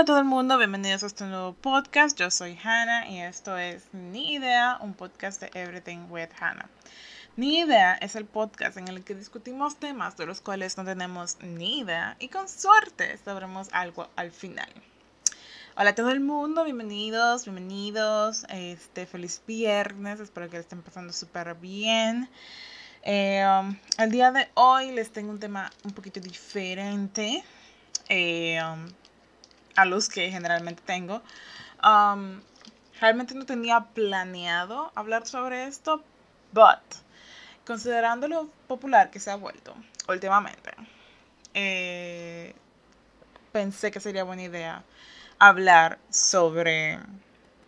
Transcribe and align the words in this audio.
Hola 0.00 0.04
a 0.04 0.14
todo 0.14 0.18
el 0.20 0.24
mundo, 0.24 0.56
bienvenidos 0.56 1.02
a 1.02 1.08
este 1.08 1.26
nuevo 1.26 1.52
podcast. 1.52 2.18
Yo 2.18 2.30
soy 2.30 2.56
Hannah 2.64 3.06
y 3.10 3.20
esto 3.20 3.58
es 3.58 3.82
Ni 3.92 4.32
Idea, 4.32 4.78
un 4.80 4.94
podcast 4.94 5.42
de 5.42 5.50
Everything 5.52 6.06
with 6.08 6.30
Hannah. 6.40 6.70
Ni 7.36 7.60
Idea 7.60 7.96
es 7.96 8.16
el 8.16 8.24
podcast 8.24 8.78
en 8.78 8.88
el 8.88 9.04
que 9.04 9.14
discutimos 9.14 9.76
temas 9.76 10.16
de 10.16 10.24
los 10.24 10.40
cuales 10.40 10.78
no 10.78 10.86
tenemos 10.86 11.36
ni 11.42 11.80
idea 11.80 12.16
y 12.18 12.28
con 12.28 12.48
suerte 12.48 13.18
sabremos 13.18 13.68
algo 13.72 14.08
al 14.16 14.30
final. 14.30 14.70
Hola 15.76 15.90
a 15.90 15.94
todo 15.94 16.08
el 16.12 16.20
mundo, 16.20 16.64
bienvenidos, 16.64 17.44
bienvenidos. 17.44 18.46
Este 18.48 19.04
feliz 19.04 19.42
viernes, 19.46 20.18
espero 20.18 20.48
que 20.48 20.56
estén 20.56 20.80
pasando 20.80 21.12
súper 21.12 21.56
bien. 21.56 22.30
Eh, 23.02 23.44
um, 23.46 23.76
el 23.98 24.10
día 24.10 24.32
de 24.32 24.48
hoy 24.54 24.92
les 24.92 25.12
tengo 25.12 25.30
un 25.30 25.38
tema 25.38 25.70
un 25.84 25.90
poquito 25.90 26.20
diferente. 26.20 27.44
Eh, 28.08 28.58
um, 28.64 28.88
a 29.76 29.84
los 29.84 30.08
que 30.08 30.30
generalmente 30.30 30.82
tengo. 30.84 31.22
Um, 31.82 32.40
realmente 33.00 33.34
no 33.34 33.46
tenía 33.46 33.80
planeado 33.80 34.92
hablar 34.94 35.26
sobre 35.26 35.66
esto, 35.66 36.02
but 36.52 36.78
considerando 37.66 38.28
lo 38.28 38.48
popular 38.68 39.10
que 39.10 39.20
se 39.20 39.30
ha 39.30 39.36
vuelto 39.36 39.74
últimamente, 40.08 40.72
eh, 41.54 42.54
pensé 43.52 43.90
que 43.90 44.00
sería 44.00 44.24
buena 44.24 44.42
idea 44.42 44.84
hablar 45.38 45.98
sobre 46.10 46.98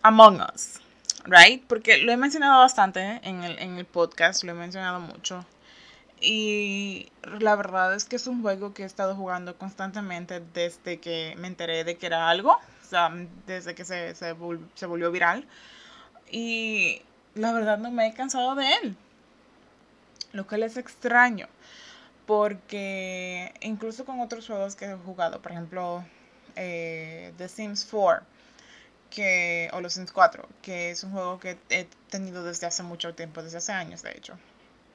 Among 0.03 0.41
Us, 0.55 0.81
right? 1.25 1.65
Porque 1.67 1.99
lo 1.99 2.13
he 2.13 2.17
mencionado 2.17 2.61
bastante 2.61 3.21
en 3.23 3.43
el, 3.45 3.59
en 3.59 3.79
el 3.79 3.87
podcast, 3.87 4.45
lo 4.45 4.53
he 4.53 4.55
mencionado 4.55 5.01
mucho. 5.01 5.45
Y 6.25 7.11
la 7.41 7.57
verdad 7.57 7.95
es 7.95 8.05
que 8.05 8.15
es 8.15 8.29
un 8.29 8.43
juego 8.43 8.73
que 8.75 8.85
he 8.85 8.87
estado 8.87 9.17
jugando 9.17 9.59
constantemente 9.59 10.41
desde 10.55 11.01
que 11.01 11.35
me 11.37 11.49
enteré 11.49 11.83
de 11.83 11.97
que 11.97 12.07
era 12.07 12.29
algo, 12.29 12.53
o 12.53 12.89
sea, 12.89 13.11
desde 13.47 13.75
que 13.75 13.85
se, 13.85 14.15
se, 14.15 14.37
se 14.75 14.87
volvió 14.87 15.11
viral. 15.11 15.49
Y 16.31 17.03
la 17.35 17.53
verdad 17.53 17.79
no 17.79 17.91
me 17.91 18.07
he 18.07 18.15
cansado 18.15 18.55
de 18.55 18.73
él, 18.73 18.97
lo 20.33 20.47
cual 20.47 20.63
es 20.63 20.77
extraño, 20.77 21.49
porque 22.25 23.53
incluso 23.61 24.05
con 24.05 24.21
otros 24.21 24.47
juegos 24.47 24.77
que 24.77 24.85
he 24.85 24.95
jugado, 24.95 25.43
por 25.43 25.51
ejemplo, 25.51 26.05
eh, 26.55 27.33
The 27.37 27.49
Sims 27.49 27.85
4, 27.91 28.25
que, 29.11 29.71
o 29.73 29.81
los 29.81 29.95
Sims 29.95 30.13
4, 30.13 30.49
que 30.63 30.91
es 30.93 31.03
un 31.03 31.11
juego 31.11 31.41
que 31.41 31.59
he 31.71 31.89
tenido 32.11 32.45
desde 32.45 32.67
hace 32.69 32.85
mucho 32.85 33.13
tiempo, 33.15 33.43
desde 33.43 33.59
hace 33.59 33.73
años 33.73 34.03
de 34.03 34.13
hecho. 34.13 34.39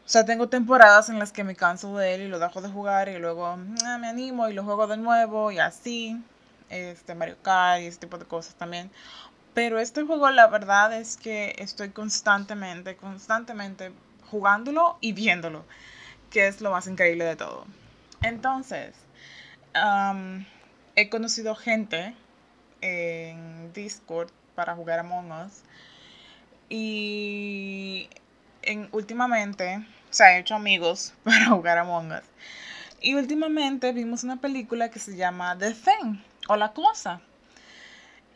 O 0.08 0.10
sea, 0.10 0.24
tengo 0.24 0.48
temporadas 0.48 1.10
en 1.10 1.20
las 1.20 1.34
que 1.34 1.44
me 1.44 1.54
canso 1.54 1.98
de 1.98 2.16
él 2.16 2.22
y 2.22 2.28
lo 2.30 2.40
dejo 2.40 2.62
de 2.62 2.70
jugar 2.70 3.10
y 3.10 3.20
luego 3.20 3.46
ah, 3.46 3.98
me 3.98 4.08
animo 4.08 4.48
y 4.48 4.54
lo 4.54 4.64
juego 4.64 4.88
de 4.88 4.96
nuevo 4.96 5.52
y 5.52 5.60
así. 5.60 6.18
Este 6.70 7.14
Mario 7.14 7.36
Kart 7.42 7.82
y 7.82 7.88
ese 7.88 8.00
tipo 8.00 8.18
de 8.18 8.24
cosas 8.24 8.56
también. 8.56 8.90
Pero 9.54 9.80
este 9.80 10.04
juego 10.04 10.30
la 10.30 10.48
verdad 10.48 10.94
es 10.94 11.18
que 11.18 11.56
estoy 11.58 11.90
constantemente, 11.90 12.96
constantemente 12.96 13.92
jugándolo 14.32 14.98
y 15.02 15.12
viéndolo, 15.12 15.66
que 16.30 16.48
es 16.48 16.62
lo 16.62 16.72
más 16.72 16.88
increíble 16.88 17.26
de 17.26 17.36
todo. 17.36 17.66
Entonces, 18.22 18.96
he 20.96 21.10
conocido 21.10 21.54
gente 21.54 22.16
en 22.80 23.74
Discord 23.74 24.30
para 24.56 24.74
jugar 24.74 25.00
Among 25.00 25.34
Us 25.34 25.64
y 26.70 28.10
en, 28.62 28.88
últimamente 28.94 29.86
se 30.10 30.24
ha 30.24 30.38
hecho 30.38 30.56
amigos 30.56 31.14
para 31.24 31.48
jugar 31.48 31.78
Among 31.78 32.12
Us. 32.12 32.24
Y 33.00 33.16
últimamente 33.16 33.92
vimos 33.92 34.24
una 34.24 34.38
película 34.38 34.90
que 34.90 35.00
se 35.00 35.16
llama 35.16 35.58
The 35.58 35.74
Thing 35.74 36.20
o 36.48 36.56
La 36.56 36.74
Cosa. 36.74 37.22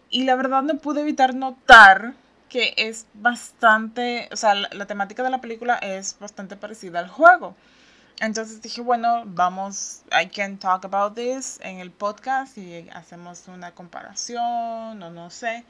Y 0.09 0.25
la 0.25 0.35
verdad 0.35 0.61
no 0.61 0.77
pude 0.77 1.01
evitar 1.01 1.33
notar 1.33 2.13
que 2.49 2.73
es 2.75 3.07
bastante, 3.13 4.27
o 4.31 4.35
sea, 4.35 4.53
la, 4.55 4.85
temática 4.85 5.23
de 5.23 5.29
la 5.29 5.39
película 5.39 5.77
es 5.77 6.19
bastante 6.19 6.57
parecida 6.57 6.99
al 6.99 7.07
juego. 7.07 7.55
Entonces 8.19 8.61
dije, 8.61 8.81
bueno, 8.81 9.23
vamos, 9.25 10.01
I 10.11 10.27
can 10.27 10.57
talk 10.59 10.85
about 10.85 11.15
this 11.15 11.59
en 11.63 11.79
el 11.79 11.91
podcast 11.91 12.57
y 12.57 12.87
hacemos 12.89 13.47
una 13.47 13.71
comparación 13.71 15.01
o 15.01 15.09
no 15.09 15.29
sé. 15.29 15.63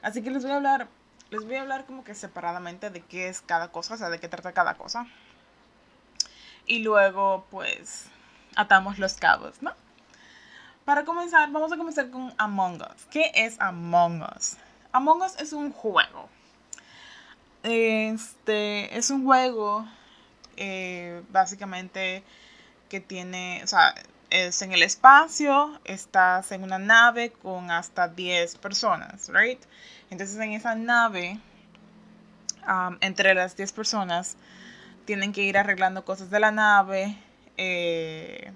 Así 0.00 0.22
que 0.22 0.30
les 0.30 0.44
voy 0.44 0.52
a 0.52 0.56
hablar, 0.56 0.88
les 1.30 1.44
voy 1.44 1.56
a 1.56 1.62
hablar 1.62 1.84
como 1.84 2.04
que 2.04 2.14
separadamente 2.14 2.88
de 2.90 3.00
qué 3.02 3.28
es 3.28 3.40
cada 3.40 3.72
cosa, 3.72 3.94
o 3.94 3.96
sea, 3.98 4.08
de 4.08 4.20
qué 4.20 4.28
trata 4.28 4.52
cada 4.52 4.74
cosa 4.74 5.06
y 6.68 6.80
luego 6.80 7.46
pues 7.50 8.06
atamos 8.54 8.98
los 8.98 9.14
cabos, 9.14 9.60
¿no? 9.62 9.72
Para 10.84 11.04
comenzar, 11.04 11.50
vamos 11.50 11.72
a 11.72 11.76
comenzar 11.76 12.10
con 12.10 12.32
Among 12.38 12.80
Us. 12.80 13.04
¿Qué 13.10 13.30
es 13.34 13.60
Among 13.60 14.22
Us? 14.36 14.56
Among 14.92 15.22
Us 15.22 15.36
es 15.38 15.52
un 15.52 15.72
juego. 15.72 16.28
Este 17.62 18.96
es 18.96 19.10
un 19.10 19.24
juego 19.24 19.86
eh, 20.56 21.22
básicamente 21.30 22.22
que 22.88 23.00
tiene, 23.00 23.60
o 23.64 23.66
sea, 23.66 23.94
es 24.30 24.62
en 24.62 24.72
el 24.72 24.82
espacio, 24.82 25.78
estás 25.84 26.52
en 26.52 26.62
una 26.62 26.78
nave 26.78 27.32
con 27.32 27.70
hasta 27.70 28.08
10 28.08 28.56
personas, 28.56 29.30
¿right? 29.32 29.60
Entonces 30.10 30.38
en 30.38 30.52
esa 30.52 30.74
nave, 30.74 31.38
entre 33.00 33.34
las 33.34 33.56
10 33.56 33.72
personas, 33.72 34.36
tienen 35.08 35.32
que 35.32 35.40
ir 35.40 35.56
arreglando 35.56 36.04
cosas 36.04 36.28
de 36.28 36.38
la 36.38 36.50
nave 36.50 37.16
eh, 37.56 38.52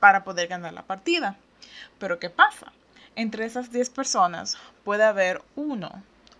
para 0.00 0.22
poder 0.22 0.46
ganar 0.46 0.74
la 0.74 0.82
partida. 0.82 1.38
Pero 1.98 2.18
¿qué 2.18 2.28
pasa? 2.28 2.70
Entre 3.16 3.46
esas 3.46 3.72
10 3.72 3.88
personas 3.88 4.58
puede 4.84 5.02
haber 5.04 5.40
uno 5.56 5.90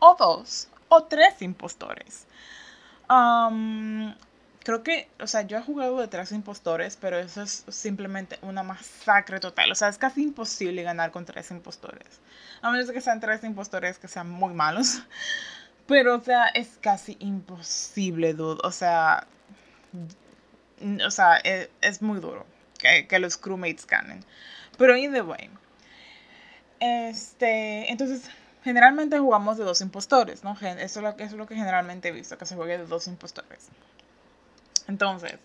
o 0.00 0.16
dos 0.18 0.68
o 0.88 1.04
tres 1.04 1.40
impostores. 1.40 2.26
creo 4.64 4.82
que, 4.82 5.08
o 5.18 5.26
sea, 5.26 5.40
yo 5.40 5.56
he 5.56 5.62
jugado 5.62 5.98
de 5.98 6.08
tres 6.08 6.30
impostores, 6.32 6.98
pero 7.00 7.18
eso 7.18 7.40
es 7.40 7.64
simplemente 7.68 8.38
una 8.42 8.62
masacre 8.62 9.40
total. 9.40 9.72
O 9.72 9.74
sea, 9.74 9.88
es 9.88 9.96
casi 9.96 10.24
imposible 10.24 10.82
ganar 10.82 11.10
con 11.10 11.24
tres 11.24 11.50
impostores. 11.50 12.20
A 12.60 12.70
menos 12.70 12.90
que 12.90 13.00
sean 13.00 13.18
tres 13.18 13.42
impostores 13.44 13.98
que 13.98 14.08
sean 14.08 14.28
muy 14.28 14.52
malos. 14.52 15.00
Pero, 15.92 16.14
o 16.14 16.20
sea, 16.22 16.46
es 16.46 16.78
casi 16.80 17.18
imposible, 17.20 18.32
dude. 18.32 18.58
O 18.64 18.72
sea, 18.72 19.26
o 21.06 21.10
sea, 21.10 21.38
e, 21.44 21.68
es, 21.82 22.00
muy 22.00 22.18
duro 22.18 22.46
que, 22.78 23.06
que, 23.06 23.18
los 23.18 23.36
crewmates 23.36 23.86
ganen. 23.86 24.24
Pero 24.78 24.96
either 24.96 25.22
way. 25.22 25.50
Este, 26.80 27.92
entonces, 27.92 28.30
generalmente 28.64 29.18
jugamos 29.18 29.58
de 29.58 29.64
dos 29.64 29.82
impostores, 29.82 30.42
¿no? 30.42 30.56
Eso 30.62 31.00
es 31.00 31.04
lo 31.04 31.14
que, 31.14 31.24
es 31.24 31.32
lo 31.32 31.46
que 31.46 31.56
generalmente 31.56 32.08
he 32.08 32.12
visto, 32.12 32.38
que 32.38 32.46
se 32.46 32.56
juegue 32.56 32.78
de 32.78 32.86
dos 32.86 33.06
impostores. 33.06 33.68
Entonces, 34.88 35.38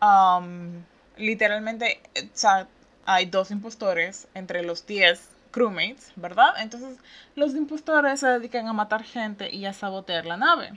um, 0.00 0.84
literalmente, 1.16 2.00
o 2.16 2.28
sea, 2.32 2.68
hay 3.06 3.26
dos 3.26 3.50
impostores 3.50 4.28
entre 4.34 4.62
los 4.62 4.86
10 4.86 5.33
crewmates, 5.54 6.12
¿verdad? 6.16 6.54
Entonces 6.58 6.98
los 7.36 7.54
impostores 7.54 8.18
se 8.18 8.26
dedican 8.26 8.66
a 8.66 8.72
matar 8.72 9.04
gente 9.04 9.54
y 9.54 9.66
a 9.66 9.72
sabotear 9.72 10.26
la 10.26 10.36
nave 10.36 10.72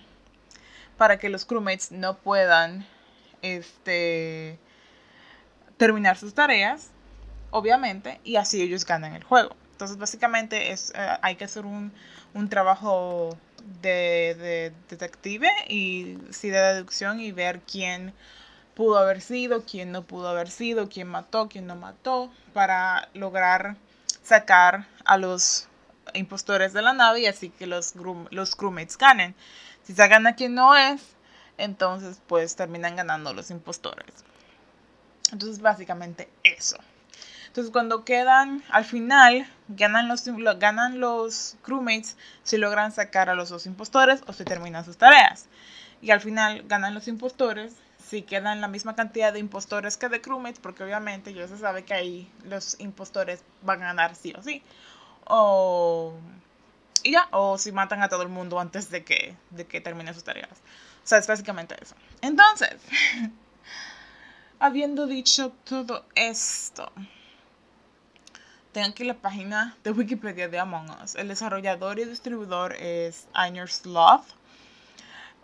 para 0.98 1.18
que 1.18 1.30
los 1.30 1.46
crewmates 1.46 1.92
no 1.92 2.18
puedan 2.18 2.86
este, 3.42 4.60
terminar 5.78 6.16
sus 6.16 6.36
tareas, 6.36 6.92
obviamente, 7.50 8.22
y 8.24 8.36
así 8.36 8.62
ellos 8.62 8.86
ganan 8.86 9.16
el 9.16 9.24
juego. 9.24 9.56
Entonces 9.72 9.98
básicamente 9.98 10.72
es, 10.72 10.92
eh, 10.96 11.18
hay 11.24 11.36
que 11.36 11.46
hacer 11.46 11.66
un, 11.66 11.92
un 12.36 12.48
trabajo 12.48 13.36
de, 13.82 14.36
de, 14.40 14.74
detective 14.90 15.50
y 15.68 16.20
sí 16.30 16.50
de 16.50 16.60
deducción 16.60 17.20
y 17.20 17.32
ver 17.32 17.62
quién 17.62 18.14
pudo 18.76 19.00
haber 19.00 19.22
sido, 19.22 19.66
quién 19.66 19.92
no 19.92 20.04
pudo 20.04 20.30
haber 20.30 20.52
sido, 20.52 20.88
quién 20.88 21.08
mató, 21.08 21.50
quién 21.50 21.66
no 21.66 21.76
mató, 21.76 22.32
para 22.54 23.10
lograr 23.16 23.76
sacar 24.28 24.86
a 25.06 25.18
los 25.18 25.68
impostores 26.14 26.74
de 26.74 26.82
la 26.82 26.94
nave 26.94 27.22
y 27.22 27.26
así 27.28 27.50
que 27.50 27.66
los, 27.66 27.94
los 28.30 28.56
crewmates 28.56 28.98
ganen. 28.98 29.36
Si 29.84 29.94
sacan 29.94 30.28
a 30.28 30.36
quien 30.36 30.54
no 30.54 30.76
es, 30.76 31.02
entonces 31.58 32.22
pues 32.28 32.56
terminan 32.56 32.96
ganando 32.96 33.34
los 33.34 33.50
impostores. 33.52 34.26
Entonces 35.32 35.62
básicamente 35.62 36.30
eso. 36.44 36.78
Entonces 37.48 37.72
cuando 37.72 38.04
quedan 38.04 38.64
al 38.70 38.84
final, 38.84 39.48
ganan 39.70 40.10
los, 40.10 40.26
ganan 40.60 41.00
los 41.00 41.56
crewmates 41.64 42.18
si 42.44 42.58
logran 42.58 42.92
sacar 42.92 43.30
a 43.30 43.36
los 43.36 43.50
dos 43.50 43.66
impostores 43.66 44.22
o 44.28 44.34
si 44.34 44.44
terminan 44.44 44.84
sus 44.84 44.98
tareas. 44.98 45.46
Y 46.02 46.12
al 46.12 46.20
final 46.20 46.64
ganan 46.68 46.94
los 46.94 47.08
impostores 47.08 47.74
si 48.10 48.22
quedan 48.22 48.62
la 48.62 48.68
misma 48.68 48.96
cantidad 48.96 49.34
de 49.34 49.40
impostores 49.40 49.98
que 49.98 50.08
de 50.08 50.22
crewmates, 50.22 50.60
porque 50.60 50.84
obviamente 50.84 51.34
ya 51.34 51.48
se 51.48 51.58
sabe 51.58 51.84
que 51.84 51.94
ahí 51.94 52.32
los 52.46 52.80
impostores 52.80 53.44
van 53.64 53.84
a 53.84 53.88
ganar 53.88 54.16
sí 54.16 54.34
o 54.38 54.42
sí. 54.42 54.64
O, 55.26 56.14
y 57.04 57.12
ya, 57.12 57.28
o 57.32 57.58
si 57.58 57.72
matan 57.72 58.02
a 58.02 58.10
todo 58.10 58.22
el 58.22 58.30
mundo 58.30 58.60
antes 58.60 58.90
de 58.90 59.04
que, 59.04 59.36
de 59.50 59.66
que 59.68 59.82
termine 59.82 60.14
sus 60.14 60.24
tareas. 60.24 60.52
O 61.04 61.08
sea, 61.08 61.18
es 61.18 61.28
básicamente 61.28 61.76
eso. 61.82 61.96
Entonces, 62.22 62.78
habiendo 64.60 65.06
dicho 65.06 65.52
todo 65.66 66.06
esto, 66.16 66.92
tengo 68.72 68.88
aquí 68.88 69.04
la 69.04 69.16
página 69.16 69.76
de 69.84 69.92
Wikipedia 69.92 70.48
de 70.48 70.60
Among 70.60 70.92
Us. 71.04 71.16
El 71.16 71.28
desarrollador 71.28 72.00
y 72.00 72.06
distribuidor 72.06 72.74
es 72.74 73.28
Sloth. 73.68 74.26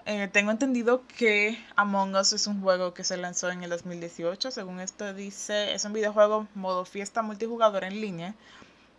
Eh, 0.05 0.27
tengo 0.27 0.51
entendido 0.51 1.03
que 1.07 1.57
Among 1.77 2.15
Us 2.15 2.33
es 2.33 2.47
un 2.47 2.61
juego 2.61 2.93
que 2.93 3.05
se 3.05 3.15
lanzó 3.15 3.49
en 3.49 3.63
el 3.63 3.69
2018. 3.69 4.51
Según 4.51 4.81
esto 4.81 5.13
dice, 5.13 5.73
es 5.73 5.85
un 5.85 5.93
videojuego 5.93 6.47
modo 6.55 6.83
fiesta 6.83 7.21
multijugador 7.21 7.85
en 7.85 8.01
línea. 8.01 8.35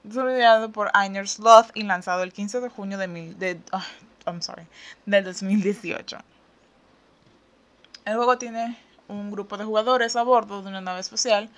Desarrollado 0.03 0.73
por 0.73 0.91
Einer 0.95 1.29
Sloth 1.29 1.71
y 1.75 1.83
lanzado 1.83 2.23
el 2.23 2.33
15 2.33 2.61
de 2.61 2.69
junio 2.71 2.97
de, 2.97 3.09
mil, 3.09 3.39
de 3.39 3.61
ah, 3.73 3.85
I'm 4.27 4.41
sorry, 4.41 4.67
del 5.05 5.25
2018. 5.25 6.17
El 8.07 8.17
juego 8.17 8.39
tiene 8.39 8.79
un 9.09 9.31
grupo 9.31 9.59
de 9.59 9.65
jugadores 9.65 10.17
a 10.17 10.23
bordo 10.23 10.63
de 10.63 10.69
una 10.69 10.81
nave 10.81 11.01
espacial, 11.01 11.51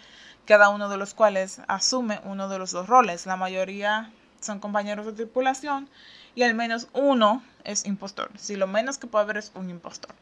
cada 0.45 0.71
uno 0.71 0.89
de 0.89 0.97
los 0.97 1.15
cuales 1.15 1.61
asume 1.69 2.21
uno 2.25 2.49
de 2.49 2.59
los 2.59 2.73
dos 2.73 2.89
roles. 2.89 3.27
La 3.27 3.37
mayoría 3.37 4.11
son 4.41 4.59
compañeros 4.59 5.07
de 5.07 5.13
tripulación 5.13 5.89
y 6.35 6.43
al 6.43 6.55
menos 6.55 6.89
uno 6.93 7.43
es 7.67 7.85
impostor. 7.85 8.31
Si 8.39 8.57
lo 8.57 8.67
menos 8.67 8.99
que 8.99 9.07
puede 9.07 9.25
haber 9.25 9.37
es 9.37 9.53
un 9.55 9.69
impostor. 9.69 10.15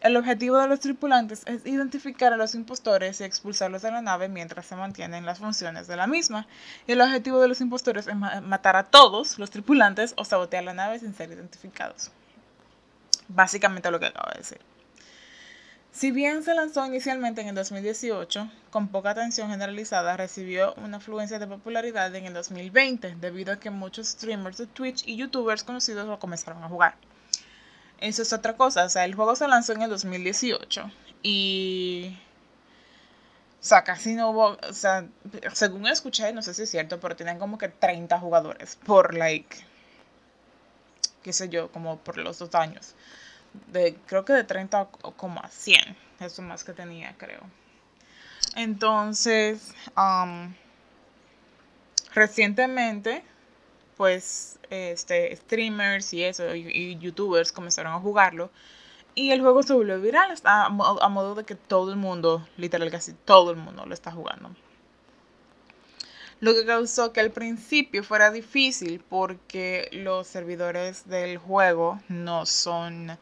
El 0.00 0.18
objetivo 0.18 0.58
de 0.58 0.68
los 0.68 0.80
tripulantes 0.80 1.42
es 1.46 1.64
identificar 1.64 2.32
a 2.34 2.36
los 2.36 2.54
impostores 2.54 3.20
y 3.20 3.24
expulsarlos 3.24 3.80
de 3.80 3.90
la 3.90 4.02
nave 4.02 4.28
mientras 4.28 4.66
se 4.66 4.76
mantienen 4.76 5.24
las 5.24 5.38
funciones 5.38 5.86
de 5.86 5.96
la 5.96 6.06
misma. 6.06 6.46
Y 6.86 6.92
el 6.92 7.00
objetivo 7.00 7.40
de 7.40 7.48
los 7.48 7.62
impostores 7.62 8.06
es 8.06 8.14
matar 8.14 8.76
a 8.76 8.84
todos 8.84 9.38
los 9.38 9.50
tripulantes 9.50 10.12
o 10.18 10.26
sabotear 10.26 10.62
la 10.62 10.74
nave 10.74 10.98
sin 10.98 11.14
ser 11.14 11.32
identificados. 11.32 12.10
Básicamente 13.28 13.90
lo 13.90 13.98
que 13.98 14.06
acabo 14.06 14.30
de 14.32 14.40
decir. 14.40 14.73
Si 15.94 16.10
bien 16.10 16.42
se 16.42 16.56
lanzó 16.56 16.84
inicialmente 16.84 17.40
en 17.40 17.46
el 17.46 17.54
2018, 17.54 18.50
con 18.70 18.88
poca 18.88 19.10
atención 19.10 19.48
generalizada, 19.48 20.16
recibió 20.16 20.74
una 20.74 20.96
afluencia 20.96 21.38
de 21.38 21.46
popularidad 21.46 22.12
en 22.16 22.26
el 22.26 22.34
2020, 22.34 23.14
debido 23.20 23.52
a 23.52 23.60
que 23.60 23.70
muchos 23.70 24.08
streamers 24.08 24.58
de 24.58 24.66
Twitch 24.66 25.04
y 25.06 25.14
youtubers 25.14 25.62
conocidos 25.62 26.08
lo 26.08 26.18
comenzaron 26.18 26.64
a 26.64 26.68
jugar. 26.68 26.96
Eso 28.00 28.22
es 28.22 28.32
otra 28.32 28.56
cosa, 28.56 28.84
o 28.84 28.88
sea, 28.88 29.04
el 29.04 29.14
juego 29.14 29.36
se 29.36 29.46
lanzó 29.46 29.72
en 29.72 29.82
el 29.82 29.90
2018 29.90 30.90
y... 31.22 32.18
O 33.60 33.66
sea, 33.66 33.84
casi 33.84 34.14
no 34.16 34.30
hubo, 34.30 34.58
o 34.68 34.72
sea, 34.72 35.06
según 35.52 35.86
escuché, 35.86 36.32
no 36.32 36.42
sé 36.42 36.54
si 36.54 36.62
es 36.62 36.70
cierto, 36.70 36.98
pero 36.98 37.14
tenían 37.14 37.38
como 37.38 37.56
que 37.56 37.68
30 37.68 38.18
jugadores 38.18 38.76
por, 38.84 39.14
like, 39.14 39.58
qué 41.22 41.32
sé 41.32 41.48
yo, 41.48 41.70
como 41.70 41.98
por 41.98 42.18
los 42.18 42.40
dos 42.40 42.52
años 42.56 42.96
de 43.72 43.96
creo 44.06 44.24
que 44.24 44.32
de 44.32 44.44
30 44.44 44.88
como 45.16 45.40
a 45.40 45.48
100, 45.48 45.96
eso 46.20 46.42
más 46.42 46.64
que 46.64 46.72
tenía, 46.72 47.14
creo. 47.16 47.40
Entonces, 48.56 49.74
recientemente, 52.14 53.24
pues, 53.96 54.58
este, 54.70 55.34
streamers 55.36 56.12
y 56.12 56.24
eso, 56.24 56.54
y, 56.54 56.96
youtubers 56.98 57.52
comenzaron 57.52 57.92
a 57.92 58.00
jugarlo. 58.00 58.50
Y 59.16 59.30
el 59.30 59.40
juego 59.40 59.62
se 59.62 59.72
volvió 59.72 60.00
viral 60.00 60.34
a, 60.44 60.66
a 60.66 61.08
modo 61.08 61.34
de 61.36 61.44
que 61.44 61.54
todo 61.54 61.90
el 61.90 61.96
mundo, 61.96 62.46
literal 62.56 62.90
casi 62.90 63.12
todo 63.12 63.52
el 63.52 63.56
mundo 63.56 63.86
lo 63.86 63.94
está 63.94 64.10
jugando. 64.10 64.50
Lo 66.40 66.52
que 66.52 66.66
causó 66.66 67.12
que 67.12 67.20
al 67.20 67.30
principio 67.30 68.02
fuera 68.02 68.30
difícil 68.30 69.02
porque 69.08 69.88
los 69.92 70.26
servidores 70.26 71.08
del 71.08 71.38
juego 71.38 72.00
no 72.08 72.44
son 72.44 73.16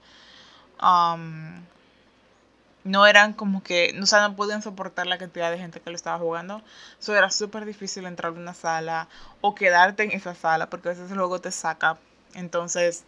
no 2.85 3.07
eran 3.07 3.33
como 3.33 3.63
que, 3.63 3.97
o 4.01 4.07
sea, 4.07 4.29
no 4.29 4.37
podían 4.37 4.63
soportar 4.63 5.07
la 5.07 5.19
cantidad 5.19 5.51
de 5.51 5.59
gente 5.59 5.81
que 5.81 5.91
lo 5.91 5.97
estaba 5.97 6.19
jugando. 6.19 6.63
Eso 7.01 7.15
era 7.17 7.31
súper 7.31 7.65
difícil 7.65 8.07
entrar 8.07 8.33
a 8.33 8.37
una 8.37 8.55
sala 8.55 9.09
o 9.41 9.55
quedarte 9.55 10.03
en 10.03 10.11
esa 10.11 10.35
sala 10.35 10.69
porque 10.69 10.89
a 10.89 10.93
veces 10.93 11.11
el 11.11 11.19
juego 11.19 11.41
te 11.41 11.53
saca. 11.53 11.99
Entonces, 12.35 13.05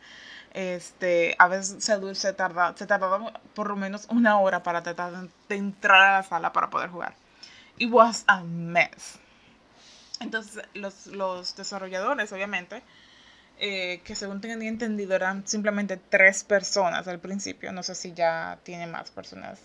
este, 0.53 1.35
a 1.39 1.49
veces 1.49 1.83
se, 1.83 2.33
tarda, 2.33 2.75
tardaba 2.75 3.33
por 3.55 3.69
lo 3.69 3.77
menos 3.77 4.07
una 4.09 4.39
hora 4.39 4.63
para 4.63 4.83
entrar 5.49 6.03
a 6.03 6.13
la 6.19 6.23
sala 6.23 6.53
para 6.53 6.71
poder 6.71 6.91
jugar. 6.91 7.15
It 7.77 7.91
was 7.91 8.25
a 8.29 8.43
mess. 8.43 9.19
Entonces, 10.21 10.63
los, 10.75 11.09
los 11.09 11.57
desarrolladores, 11.57 12.33
obviamente, 12.33 12.83
eh, 13.59 14.01
que 14.05 14.17
según 14.17 14.41
tenía 14.41 14.69
entendido 14.69 15.15
eran 15.15 15.47
simplemente 15.47 15.97
tres 15.97 16.45
personas 16.45 17.07
al 17.09 17.21
principio. 17.21 17.73
No 17.73 17.83
sé 17.83 17.95
si 17.95 18.13
ya 18.13 18.59
tiene 18.63 18.87
más 18.87 19.11
personas 19.11 19.59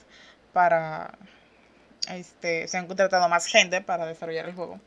para... 0.53 1.17
Este, 2.09 2.67
se 2.67 2.77
han 2.77 2.87
contratado 2.87 3.27
más 3.29 3.45
gente 3.45 3.81
para 3.81 4.05
desarrollar 4.05 4.47
el 4.47 4.55
juego. 4.55 4.79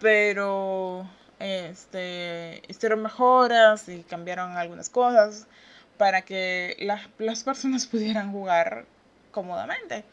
Pero 0.00 1.08
este, 1.38 2.62
hicieron 2.68 3.02
mejoras 3.02 3.88
y 3.88 4.02
cambiaron 4.02 4.56
algunas 4.56 4.90
cosas 4.90 5.46
para 5.98 6.22
que 6.22 6.76
las, 6.80 7.08
las 7.18 7.42
personas 7.44 7.86
pudieran 7.90 8.32
jugar 8.32 8.86
cómodamente. 9.30 10.04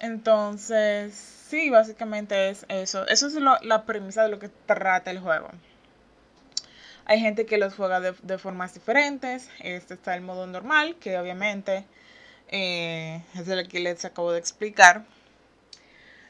Entonces, 0.00 1.14
sí, 1.14 1.70
básicamente 1.70 2.50
es 2.50 2.66
eso. 2.68 3.06
Eso 3.06 3.26
es 3.28 3.34
la 3.34 3.84
premisa 3.84 4.22
de 4.24 4.28
lo 4.30 4.38
que 4.38 4.48
trata 4.48 5.10
el 5.10 5.20
juego. 5.20 5.48
Hay 7.04 7.20
gente 7.20 7.46
que 7.46 7.58
los 7.58 7.74
juega 7.74 8.00
de, 8.00 8.38
formas 8.38 8.74
diferentes. 8.74 9.48
Este 9.60 9.94
está 9.94 10.14
el 10.14 10.22
modo 10.22 10.46
normal, 10.46 10.96
que 11.00 11.18
obviamente 11.18 11.84
eh, 12.48 13.22
es 13.34 13.48
el 13.48 13.66
que 13.68 13.80
les 13.80 14.04
acabo 14.04 14.32
de 14.32 14.38
explicar. 14.38 15.04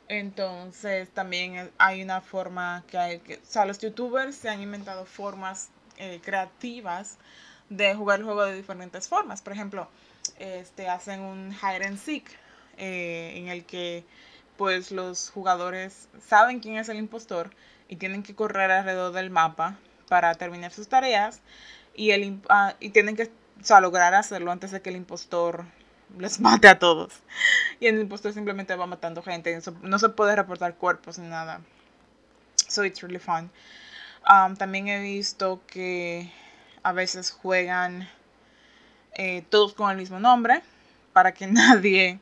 Entonces 0.08 1.10
también 1.10 1.70
hay 1.78 2.02
una 2.02 2.20
forma 2.20 2.84
que 2.88 2.98
hay 2.98 3.18
que, 3.20 3.36
o 3.36 3.44
sea, 3.44 3.66
los 3.66 3.78
youtubers 3.78 4.34
se 4.36 4.48
han 4.48 4.62
inventado 4.62 5.04
formas 5.04 5.68
eh, 5.98 6.20
creativas 6.22 7.18
de 7.68 7.94
jugar 7.94 8.20
el 8.20 8.24
juego 8.24 8.44
de 8.44 8.56
diferentes 8.56 9.08
formas. 9.08 9.42
Por 9.42 9.52
ejemplo, 9.52 9.88
este, 10.38 10.88
hacen 10.88 11.20
un 11.20 11.52
hide 11.52 11.86
and 11.86 11.98
seek 11.98 12.24
eh, 12.78 13.34
en 13.36 13.48
el 13.48 13.64
que 13.64 14.04
pues 14.56 14.90
los 14.90 15.30
jugadores 15.30 16.08
saben 16.26 16.60
quién 16.60 16.76
es 16.76 16.88
el 16.88 16.98
impostor 16.98 17.50
y 17.88 17.96
tienen 17.96 18.22
que 18.22 18.34
correr 18.34 18.70
alrededor 18.70 19.12
del 19.12 19.30
mapa 19.30 19.78
para 20.12 20.34
terminar 20.34 20.72
sus 20.72 20.88
tareas 20.88 21.40
y, 21.94 22.10
el, 22.10 22.38
ah, 22.50 22.74
y 22.80 22.90
tienen 22.90 23.16
que 23.16 23.30
lograr 23.80 24.12
hacerlo 24.12 24.52
antes 24.52 24.70
de 24.70 24.82
que 24.82 24.90
el 24.90 24.96
impostor 24.96 25.64
les 26.18 26.38
mate 26.46 26.68
a 26.68 26.78
todos. 26.78 27.14
Y 27.80 27.86
el 27.86 27.98
impostor 27.98 28.34
simplemente 28.34 28.76
va 28.76 28.84
matando 28.84 29.22
gente. 29.22 29.58
No 29.80 29.98
se 29.98 30.10
puede 30.10 30.36
reportar 30.36 30.74
cuerpos 30.74 31.18
ni 31.18 31.28
nada. 31.28 31.62
So 32.68 32.84
it's 32.84 33.00
really 33.00 33.18
fun. 33.18 33.50
Um, 34.28 34.54
también 34.54 34.86
he 34.88 35.00
visto 35.00 35.62
que 35.66 36.30
a 36.82 36.92
veces 36.92 37.30
juegan 37.30 38.06
eh, 39.14 39.42
todos 39.48 39.72
con 39.72 39.90
el 39.90 39.96
mismo 39.96 40.20
nombre 40.20 40.60
para 41.14 41.32
que 41.32 41.46
nadie 41.46 42.20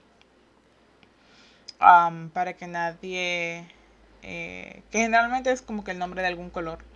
um, 1.81 2.31
para 2.31 2.53
que 2.53 2.69
nadie 2.69 3.67
eh, 4.23 4.85
que 4.93 4.99
generalmente 5.01 5.51
es 5.51 5.61
como 5.61 5.83
que 5.83 5.91
el 5.91 5.99
nombre 5.99 6.23
de 6.23 6.29
algún 6.29 6.51
color 6.51 6.89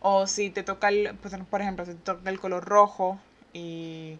o 0.00 0.26
si 0.26 0.50
te 0.50 0.62
toca, 0.62 0.88
el, 0.88 1.16
pues, 1.20 1.34
por 1.50 1.60
ejemplo, 1.60 1.84
si 1.84 1.94
te 1.94 2.00
toca 2.00 2.30
el 2.30 2.38
color 2.40 2.64
rojo 2.64 3.18
y 3.52 4.18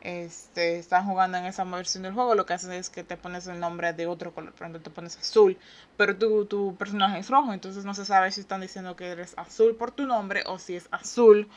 este, 0.00 0.78
están 0.78 1.06
jugando 1.06 1.38
en 1.38 1.46
esa 1.46 1.64
versión 1.64 2.02
del 2.02 2.12
juego, 2.14 2.34
lo 2.34 2.46
que 2.46 2.54
hacen 2.54 2.72
es 2.72 2.90
que 2.90 3.04
te 3.04 3.16
pones 3.16 3.46
el 3.46 3.60
nombre 3.60 3.92
de 3.92 4.06
otro 4.06 4.32
color. 4.32 4.52
Por 4.52 4.62
ejemplo, 4.62 4.82
te 4.82 4.90
pones 4.90 5.16
azul, 5.16 5.58
pero 5.96 6.16
tu, 6.16 6.46
tu 6.46 6.76
personaje 6.76 7.18
es 7.18 7.30
rojo, 7.30 7.52
entonces 7.52 7.84
no 7.84 7.94
se 7.94 8.04
sabe 8.04 8.30
si 8.30 8.40
están 8.40 8.60
diciendo 8.60 8.96
que 8.96 9.08
eres 9.08 9.34
azul 9.36 9.76
por 9.76 9.90
tu 9.90 10.06
nombre 10.06 10.42
o 10.46 10.58
si 10.58 10.76
es 10.76 10.88
azul 10.90 11.48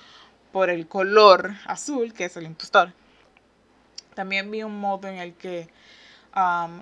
por 0.51 0.70
el 0.70 0.88
color 0.88 1.53
azul, 1.65 2.13
que 2.13 2.25
es 2.25 2.38
el 2.38 2.46
impostor. 2.46 2.93
También 4.15 4.51
vi 4.51 4.63
un 4.63 4.79
modo 4.79 5.08
en 5.08 5.15
el 5.15 5.34
que 5.34 5.70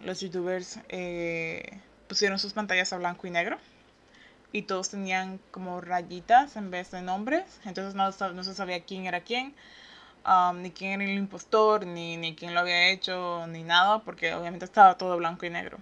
los 0.04 0.20
youtubers 0.22 0.80
eh, 0.90 1.80
pusieron 2.08 2.40
sus 2.40 2.54
pantallas 2.54 2.94
a 2.94 2.98
blanco 2.98 3.28
y 3.28 3.32
negro 3.32 3.58
y 4.52 4.64
todos 4.64 4.90
tenían 4.90 5.40
como 5.52 5.82
rayitas 5.82 6.56
en 6.56 6.72
vez 6.72 6.92
de 6.92 7.02
nombres, 7.02 7.60
entonces 7.66 7.96
no, 7.96 8.10
no 8.34 8.44
se 8.44 8.54
sabía 8.56 8.84
quién 8.84 9.06
era 9.06 9.22
quién, 9.22 9.54
um, 10.26 10.62
ni 10.62 10.72
quién 10.72 11.02
era 11.02 11.12
el 11.12 11.18
impostor, 11.18 11.86
ni, 11.86 12.18
ni 12.18 12.36
quién 12.36 12.54
lo 12.54 12.62
había 12.62 12.90
hecho, 12.90 13.46
ni 13.48 13.64
nada, 13.64 14.00
porque 14.00 14.34
obviamente 14.34 14.66
estaba 14.66 14.98
todo 14.98 15.18
blanco 15.18 15.46
y 15.46 15.50
negro. 15.50 15.78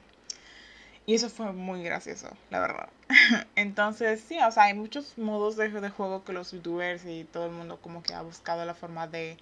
Y 1.06 1.16
eso 1.16 1.30
fue 1.30 1.54
muy 1.54 1.84
gracioso, 1.84 2.30
la 2.50 2.60
verdad. 2.60 2.90
Entonces, 3.56 4.22
sí, 4.28 4.38
o 4.40 4.52
sea, 4.52 4.64
hay 4.64 4.74
muchos 4.74 5.18
modos 5.18 5.56
de, 5.56 5.70
de 5.70 5.90
juego 5.90 6.26
que 6.26 6.34
los 6.34 6.52
youtubers 6.52 7.06
y 7.06 7.24
todo 7.24 7.46
el 7.46 7.54
mundo 7.54 7.80
como 7.82 8.04
que 8.04 8.14
ha 8.14 8.22
buscado 8.22 8.66
la 8.66 8.74
forma 8.74 9.08
de 9.08 9.38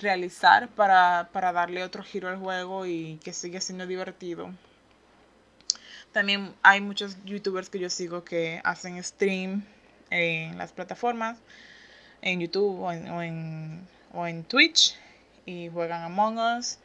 realizar 0.00 0.68
para, 0.68 1.30
para 1.32 1.52
darle 1.52 1.82
otro 1.82 2.02
giro 2.02 2.28
al 2.28 2.36
juego 2.36 2.84
y 2.86 3.18
que 3.24 3.32
siga 3.32 3.60
siendo 3.60 3.86
divertido. 3.86 4.50
También 6.18 6.52
hay 6.64 6.80
muchos 6.80 7.16
youtubers 7.24 7.70
que 7.70 7.78
yo 7.78 7.88
sigo 7.88 8.24
que 8.24 8.60
hacen 8.64 9.00
stream 9.04 9.64
en 10.10 10.58
las 10.58 10.72
plataformas, 10.72 11.38
en 12.22 12.40
YouTube 12.40 12.80
o 12.80 12.90
en, 12.90 13.86
o 14.12 14.26
en, 14.26 14.42
Twitch, 14.42 14.98
y 15.46 15.68
juegan 15.68 16.02
Among 16.02 16.38
Us 16.38 16.78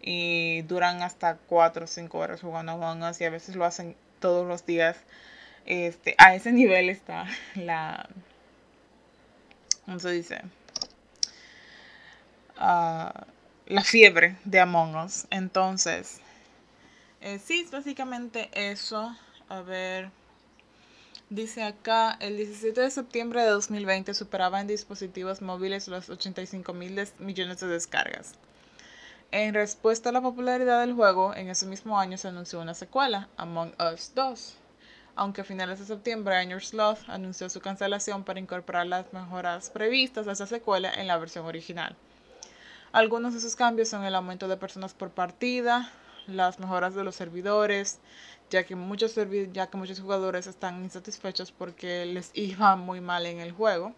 y 0.00 0.62
duran 0.62 1.02
hasta 1.02 1.36
4 1.36 1.84
o 1.84 1.86
5 1.86 2.18
horas 2.18 2.40
jugando 2.40 2.72
Among 2.72 3.02
Us 3.02 3.20
y 3.20 3.24
a 3.24 3.28
veces 3.28 3.54
lo 3.54 3.66
hacen 3.66 3.96
todos 4.18 4.48
los 4.48 4.64
días 4.64 4.96
Este, 5.66 6.14
a 6.16 6.34
ese 6.34 6.50
nivel 6.50 6.88
está 6.88 7.26
la. 7.56 8.08
¿Cómo 9.84 9.98
se 9.98 10.10
dice? 10.12 10.40
Ah, 12.56 13.26
la 13.66 13.84
fiebre 13.84 14.36
de 14.46 14.58
Among 14.58 14.96
Us. 14.96 15.26
Entonces, 15.28 16.22
eh, 17.20 17.38
sí, 17.38 17.66
básicamente 17.70 18.50
eso. 18.52 19.16
A 19.48 19.62
ver. 19.62 20.10
Dice 21.28 21.62
acá, 21.62 22.16
el 22.18 22.36
17 22.36 22.80
de 22.80 22.90
septiembre 22.90 23.42
de 23.42 23.50
2020 23.50 24.14
superaba 24.14 24.60
en 24.60 24.66
dispositivos 24.66 25.42
móviles 25.42 25.86
los 25.86 26.10
85 26.10 26.72
mil 26.72 27.00
millones 27.20 27.60
de 27.60 27.68
descargas. 27.68 28.34
En 29.30 29.54
respuesta 29.54 30.08
a 30.08 30.12
la 30.12 30.20
popularidad 30.20 30.80
del 30.80 30.94
juego, 30.94 31.32
en 31.36 31.48
ese 31.48 31.66
mismo 31.66 32.00
año 32.00 32.18
se 32.18 32.26
anunció 32.26 32.60
una 32.60 32.74
secuela, 32.74 33.28
Among 33.36 33.72
Us 33.92 34.10
2. 34.16 34.56
Aunque 35.14 35.42
a 35.42 35.44
finales 35.44 35.78
de 35.78 35.84
septiembre, 35.84 36.34
Añor 36.34 36.64
Sloth 36.64 37.08
anunció 37.08 37.48
su 37.48 37.60
cancelación 37.60 38.24
para 38.24 38.40
incorporar 38.40 38.88
las 38.88 39.12
mejoras 39.12 39.70
previstas 39.70 40.26
a 40.26 40.32
esa 40.32 40.48
secuela 40.48 40.92
en 40.92 41.06
la 41.06 41.16
versión 41.16 41.46
original. 41.46 41.94
Algunos 42.90 43.34
de 43.34 43.38
esos 43.38 43.54
cambios 43.54 43.88
son 43.88 44.04
el 44.04 44.16
aumento 44.16 44.48
de 44.48 44.56
personas 44.56 44.94
por 44.94 45.10
partida, 45.10 45.92
las 46.30 46.58
mejoras 46.58 46.94
de 46.94 47.04
los 47.04 47.14
servidores, 47.16 48.00
ya 48.50 48.64
que 48.64 48.76
muchos, 48.76 49.14
ya 49.52 49.68
que 49.68 49.76
muchos 49.76 50.00
jugadores 50.00 50.46
están 50.46 50.82
insatisfechos 50.82 51.52
porque 51.52 52.04
les 52.06 52.30
iba 52.34 52.76
muy 52.76 53.00
mal 53.00 53.26
en 53.26 53.40
el 53.40 53.52
juego. 53.52 53.94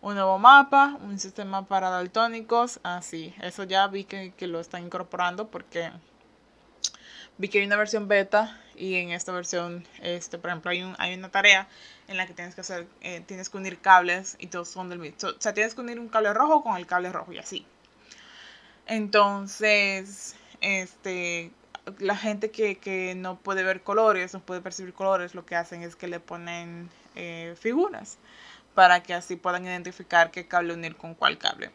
Un 0.00 0.14
nuevo 0.14 0.38
mapa, 0.38 0.96
un 1.02 1.18
sistema 1.18 1.66
para 1.66 1.90
daltónicos, 1.90 2.78
así, 2.84 3.34
eso 3.42 3.64
ya 3.64 3.86
vi 3.88 4.04
que, 4.04 4.32
lo 4.46 4.60
están 4.60 4.84
incorporando 4.84 5.48
porque 5.48 5.90
vi 7.36 7.48
que 7.48 7.58
hay 7.58 7.66
una 7.66 7.76
versión 7.76 8.06
beta 8.06 8.60
y 8.76 8.94
en 8.94 9.10
esta 9.10 9.32
versión, 9.32 9.84
este, 10.00 10.38
por 10.38 10.50
ejemplo, 10.50 10.70
hay, 10.70 10.84
un, 10.84 10.94
hay 10.98 11.14
una 11.14 11.30
tarea 11.30 11.66
en 12.06 12.16
la 12.16 12.28
que 12.28 12.32
tienes 12.32 12.54
que 12.54 12.60
hacer, 12.60 12.86
eh, 13.00 13.24
tienes 13.26 13.48
que 13.50 13.56
unir 13.56 13.80
cables 13.80 14.36
y 14.38 14.46
todos 14.46 14.68
son 14.68 14.88
del 14.88 15.00
mismo. 15.00 15.30
o 15.30 15.40
sea, 15.40 15.52
tienes 15.52 15.74
que 15.74 15.80
unir 15.80 15.98
un 15.98 16.08
cable 16.08 16.32
rojo 16.32 16.62
con 16.62 16.76
el 16.76 16.86
cable 16.86 17.10
rojo 17.10 17.32
y 17.32 17.38
así. 17.38 17.66
Entonces, 18.86 20.36
este, 20.60 21.50
la 21.98 22.16
gente 22.16 22.50
que, 22.50 23.14
no 23.16 23.36
puede 23.38 23.62
ver 23.62 23.82
colores, 23.82 24.34
no 24.34 24.40
puede 24.40 24.60
percibir 24.60 24.94
colores, 24.94 25.34
lo 25.34 25.44
que 25.46 25.56
hacen 25.56 25.82
es 25.82 25.96
que 25.96 26.08
le 26.08 26.20
ponen 26.20 26.90
eh, 27.14 27.54
figuras 27.58 28.18
para 28.74 29.02
que 29.02 29.14
así 29.14 29.36
puedan 29.36 29.64
identificar 29.64 30.30
qué 30.30 30.46
cable 30.46 30.74
unir 30.74 30.96
con 30.96 31.14
cuál 31.14 31.38
cable. 31.38 31.70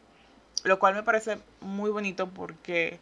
Lo 0.63 0.79
cual 0.79 0.95
me 0.95 1.03
parece 1.03 1.37
muy 1.59 1.89
bonito 1.91 2.29
porque, 2.29 2.99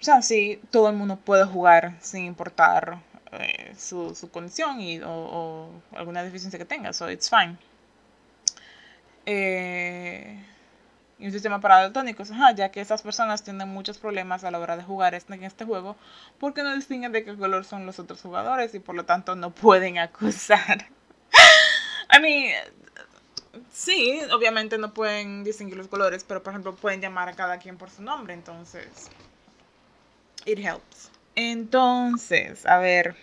o 0.00 0.04
sea, 0.04 0.22
sí, 0.22 0.60
todo 0.70 0.88
el 0.88 0.96
mundo 0.96 1.16
puede 1.16 1.44
jugar 1.44 1.96
sin 2.00 2.24
importar 2.24 2.98
eh, 3.32 3.74
su, 3.76 4.14
su, 4.14 4.30
condición 4.30 4.80
y, 4.80 5.00
o, 5.04 5.70
alguna 5.94 6.22
deficiencia 6.22 6.58
que 6.58 6.64
tenga, 6.64 6.92
so 6.92 7.10
it's 7.10 7.28
fine. 7.28 7.56
Eh, 9.26 10.42
y 11.18 11.26
un 11.26 11.32
sistema 11.32 11.60
para 11.60 11.80
daltónicos, 11.80 12.30
ya 12.54 12.70
que 12.70 12.80
estas 12.80 13.02
personas 13.02 13.42
tienen 13.42 13.68
muchos 13.68 13.98
problemas 13.98 14.44
a 14.44 14.50
la 14.50 14.58
hora 14.58 14.76
de 14.76 14.82
jugar 14.82 15.14
este, 15.14 15.34
en 15.34 15.44
este 15.44 15.64
juego 15.64 15.96
porque 16.38 16.62
no 16.62 16.74
distinguen 16.74 17.12
de 17.12 17.24
qué 17.24 17.34
color 17.36 17.64
son 17.64 17.86
los 17.86 17.98
otros 17.98 18.20
jugadores 18.20 18.74
y 18.74 18.80
por 18.80 18.94
lo 18.94 19.04
tanto 19.04 19.34
no 19.34 19.50
pueden 19.50 19.98
acusar. 19.98 20.86
I 22.12 22.20
mean, 22.20 22.54
sí, 23.72 24.20
obviamente 24.32 24.78
no 24.78 24.92
pueden 24.92 25.42
distinguir 25.42 25.76
los 25.76 25.88
colores, 25.88 26.24
pero 26.24 26.42
por 26.42 26.52
ejemplo 26.52 26.74
pueden 26.76 27.00
llamar 27.00 27.28
a 27.28 27.32
cada 27.32 27.58
quien 27.58 27.78
por 27.78 27.90
su 27.90 28.02
nombre, 28.02 28.34
entonces 28.34 29.10
it 30.44 30.58
helps. 30.58 31.10
Entonces, 31.34 32.64
a 32.66 32.78
ver, 32.78 33.16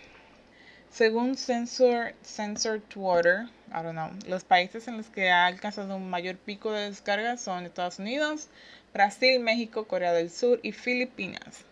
según 0.94 1.36
Sensor, 1.36 2.14
Sensor 2.22 2.80
Twitter, 2.80 3.48
I 3.70 3.82
don't 3.82 3.94
know, 3.94 4.10
los 4.28 4.44
países 4.44 4.86
en 4.86 4.96
los 4.96 5.06
que 5.06 5.28
ha 5.28 5.46
alcanzado 5.46 5.96
un 5.96 6.08
mayor 6.08 6.36
pico 6.36 6.70
de 6.70 6.88
descarga 6.88 7.36
son 7.36 7.66
Estados 7.66 7.98
Unidos, 7.98 8.46
Brasil, 8.92 9.40
México, 9.40 9.88
Corea 9.88 10.12
del 10.12 10.30
Sur 10.30 10.60
y 10.62 10.70
Filipinas. 10.70 11.64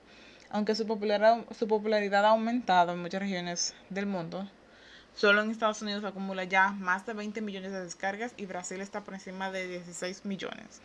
Aunque 0.50 0.74
su 0.74 0.82
su 0.82 1.68
popularidad 1.68 2.24
ha 2.24 2.30
aumentado 2.30 2.92
en 2.92 2.98
muchas 2.98 3.22
regiones 3.22 3.74
del 3.90 4.06
mundo, 4.06 4.50
solo 5.14 5.42
en 5.42 5.50
Estados 5.50 5.82
Unidos 5.82 6.04
acumula 6.04 6.44
ya 6.44 6.70
más 6.72 7.06
de 7.06 7.12
20 7.12 7.40
millones 7.40 7.72
de 7.72 7.82
descargas 7.82 8.32
y 8.36 8.46
Brasil 8.46 8.80
está 8.80 9.02
por 9.02 9.14
encima 9.14 9.50
de 9.50 9.66
16 9.68 10.24
millones 10.24 10.80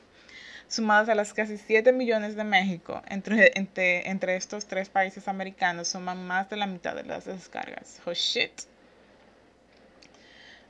sumadas 0.67 1.09
a 1.09 1.15
las 1.15 1.33
casi 1.33 1.57
7 1.57 1.91
millones 1.93 2.35
de 2.35 2.43
México, 2.43 3.01
entre, 3.07 3.51
entre, 3.55 4.09
entre 4.09 4.35
estos 4.35 4.65
tres 4.65 4.89
países 4.89 5.27
americanos 5.27 5.87
suman 5.87 6.25
más 6.25 6.49
de 6.49 6.57
la 6.57 6.67
mitad 6.67 6.95
de 6.95 7.03
las 7.03 7.25
descargas. 7.25 8.01
Oh 8.05 8.13
shit. 8.13 8.51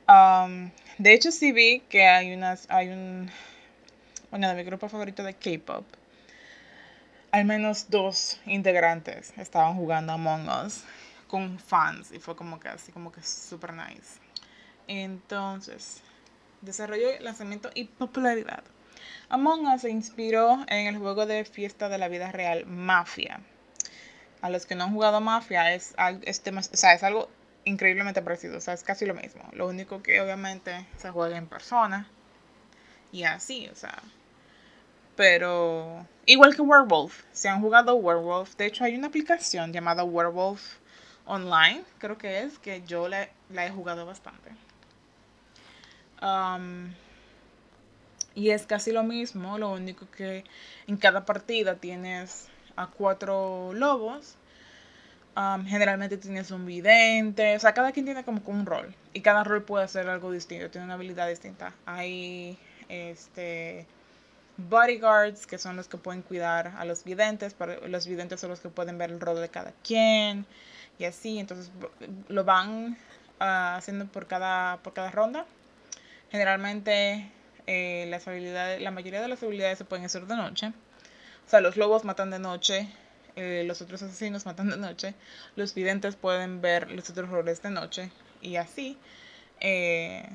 Um, 0.08 0.70
de 0.98 1.12
hecho, 1.12 1.30
sí 1.30 1.52
vi 1.52 1.80
que 1.88 2.06
hay 2.06 2.32
unas, 2.32 2.66
hay 2.70 2.88
un, 2.88 3.30
bueno, 4.30 4.48
de 4.48 4.54
mi 4.54 4.62
grupo 4.62 4.88
favorito 4.88 5.22
de 5.22 5.34
K-pop. 5.34 5.84
Al 7.30 7.44
menos 7.44 7.90
dos 7.90 8.40
integrantes 8.46 9.34
estaban 9.36 9.74
jugando 9.74 10.14
Among 10.14 10.48
Us 10.48 10.82
con 11.28 11.58
fans 11.58 12.10
y 12.12 12.18
fue 12.18 12.34
como 12.34 12.58
que 12.58 12.68
así, 12.68 12.90
como 12.90 13.12
que 13.12 13.22
super 13.22 13.72
nice. 13.72 14.18
Entonces, 14.88 16.02
desarrollo, 16.62 17.08
lanzamiento 17.20 17.70
y 17.74 17.84
popularidad. 17.84 18.64
Among 19.28 19.66
Us 19.66 19.82
se 19.82 19.90
inspiró 19.90 20.64
en 20.68 20.86
el 20.86 20.98
juego 20.98 21.26
de 21.26 21.44
fiesta 21.44 21.88
de 21.88 21.98
la 21.98 22.08
vida 22.08 22.32
real 22.32 22.66
Mafia. 22.66 23.40
A 24.40 24.50
los 24.50 24.66
que 24.66 24.74
no 24.74 24.84
han 24.84 24.92
jugado 24.92 25.20
Mafia 25.20 25.74
es, 25.74 25.94
es, 26.22 26.42
es 26.72 27.02
algo 27.02 27.28
increíblemente 27.64 28.22
parecido, 28.22 28.58
o 28.58 28.60
sea, 28.60 28.74
es 28.74 28.82
casi 28.82 29.04
lo 29.04 29.14
mismo. 29.14 29.42
Lo 29.52 29.66
único 29.66 30.02
que 30.02 30.20
obviamente 30.20 30.86
se 30.96 31.10
juega 31.10 31.36
en 31.36 31.46
persona 31.46 32.08
y 33.12 33.24
así, 33.24 33.68
o 33.68 33.74
sea. 33.74 34.02
Pero 35.16 36.06
igual 36.26 36.54
que 36.54 36.62
Werewolf, 36.62 37.24
si 37.32 37.48
han 37.48 37.60
jugado 37.60 37.96
Werewolf, 37.96 38.56
de 38.56 38.66
hecho 38.66 38.84
hay 38.84 38.96
una 38.96 39.08
aplicación 39.08 39.72
llamada 39.72 40.04
Werewolf 40.04 40.78
Online, 41.28 41.84
creo 41.98 42.16
que 42.16 42.40
es, 42.40 42.58
que 42.58 42.82
yo 42.86 43.06
la, 43.06 43.28
he 43.52 43.70
jugado 43.70 44.06
bastante. 44.06 44.50
Y 48.34 48.50
es 48.50 48.66
casi 48.66 48.92
lo 48.92 49.02
mismo, 49.02 49.58
lo 49.58 49.72
único 49.72 50.10
que 50.10 50.44
en 50.86 50.96
cada 50.96 51.26
partida 51.26 51.74
tienes 51.74 52.48
a 52.76 52.86
cuatro 52.86 53.72
lobos. 53.74 54.36
generalmente 55.66 56.16
tienes 56.16 56.50
un 56.50 56.64
vidente, 56.64 57.56
o 57.56 57.60
sea, 57.60 57.74
cada 57.74 57.92
quien 57.92 58.06
tiene 58.06 58.24
como 58.24 58.40
un 58.46 58.64
rol 58.64 58.94
y 59.12 59.20
cada 59.20 59.44
rol 59.44 59.62
puede 59.62 59.84
hacer 59.84 60.08
algo 60.08 60.32
distinto, 60.32 60.70
tiene 60.70 60.86
una 60.86 60.94
habilidad 60.94 61.28
distinta. 61.28 61.74
Hay 61.84 62.58
este 62.88 63.86
bodyguards 64.56 65.46
que 65.46 65.58
son 65.58 65.76
los 65.76 65.88
que 65.88 65.98
pueden 65.98 66.22
cuidar 66.22 66.74
a 66.78 66.84
los 66.86 67.04
videntes, 67.04 67.54
pero 67.54 67.86
los 67.86 68.06
videntes 68.06 68.40
son 68.40 68.50
los 68.50 68.60
que 68.60 68.70
pueden 68.70 68.96
ver 68.96 69.10
el 69.10 69.20
rol 69.20 69.40
de 69.40 69.50
cada 69.50 69.72
quien 69.84 70.46
y 70.98 71.04
así, 71.04 71.38
entonces 71.38 71.70
lo 72.28 72.44
van 72.44 72.98
ah, 73.40 73.76
haciendo 73.76 74.06
por 74.06 74.26
cada 74.26 74.78
por 74.82 74.92
cada 74.94 75.10
ronda. 75.10 75.46
Generalmente 76.30 77.30
eh, 77.66 78.06
las 78.08 78.26
habilidades, 78.28 78.80
la 78.82 78.90
mayoría 78.90 79.20
de 79.20 79.28
las 79.28 79.42
habilidades 79.42 79.78
se 79.78 79.84
pueden 79.84 80.04
hacer 80.04 80.26
de 80.26 80.36
noche. 80.36 80.72
O 81.46 81.50
sea, 81.50 81.60
los 81.60 81.76
lobos 81.76 82.04
matan 82.04 82.30
de 82.30 82.38
noche, 82.38 82.88
eh, 83.36 83.64
los 83.66 83.80
otros 83.82 84.02
asesinos 84.02 84.46
matan 84.46 84.70
de 84.70 84.76
noche, 84.76 85.14
los 85.56 85.74
videntes 85.74 86.16
pueden 86.16 86.60
ver 86.60 86.90
los 86.90 87.10
otros 87.10 87.30
roles 87.30 87.62
de 87.62 87.70
noche 87.70 88.10
y 88.42 88.56
así. 88.56 88.98
Eh, 89.60 90.28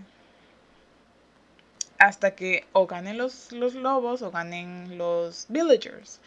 hasta 1.99 2.35
que 2.35 2.65
o 2.73 2.85
ganen 2.87 3.17
los, 3.17 3.51
los 3.51 3.75
lobos 3.75 4.21
o 4.21 4.31
ganen 4.31 4.97
los 4.97 5.45
villagers. 5.49 6.19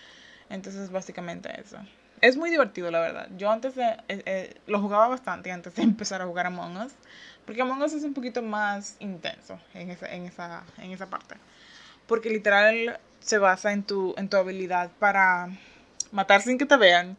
Entonces, 0.49 0.91
básicamente 0.91 1.51
eso. 1.61 1.79
Es 2.21 2.37
muy 2.37 2.51
divertido, 2.51 2.91
la 2.91 3.01
verdad. 3.01 3.29
Yo 3.37 3.51
antes 3.51 3.75
de, 3.75 4.57
lo 4.67 4.81
jugaba 4.81 5.09
bastante 5.09 5.53
antes 5.53 5.75
de 5.75 5.83
empezar 5.85 6.23
a 6.23 6.27
jugar 6.27 6.47
Among 6.47 6.77
Us. 6.79 6.93
Porque 7.45 7.63
Among 7.63 7.83
Us 7.83 7.93
es 7.93 8.05
un 8.05 8.15
poquito 8.15 8.43
más 8.43 8.97
intenso 9.01 9.61
en 9.75 9.91
esa, 9.91 10.13
en 10.13 10.27
esa, 10.27 10.65
en 10.79 10.93
esa 10.93 11.07
parte. 11.07 11.37
Porque 12.07 12.31
literal 12.31 12.99
se 13.21 13.39
basa 13.39 13.73
en 13.73 13.83
tu, 13.83 14.15
en 14.17 14.29
tu 14.29 14.37
habilidad 14.37 14.91
para 14.99 15.49
matar 16.13 16.43
sin 16.43 16.59
que 16.59 16.67
te 16.67 16.77
vean 16.77 17.17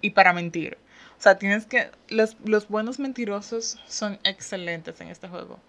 y 0.00 0.10
para 0.10 0.32
mentir. 0.32 0.78
O 1.18 1.22
sea, 1.22 1.38
tienes 1.38 1.66
que... 1.66 1.90
Los, 2.08 2.36
los 2.44 2.68
buenos 2.68 2.98
mentirosos 2.98 3.78
son 3.86 4.18
excelentes 4.24 5.00
en 5.00 5.08
este 5.08 5.28
juego. 5.28 5.60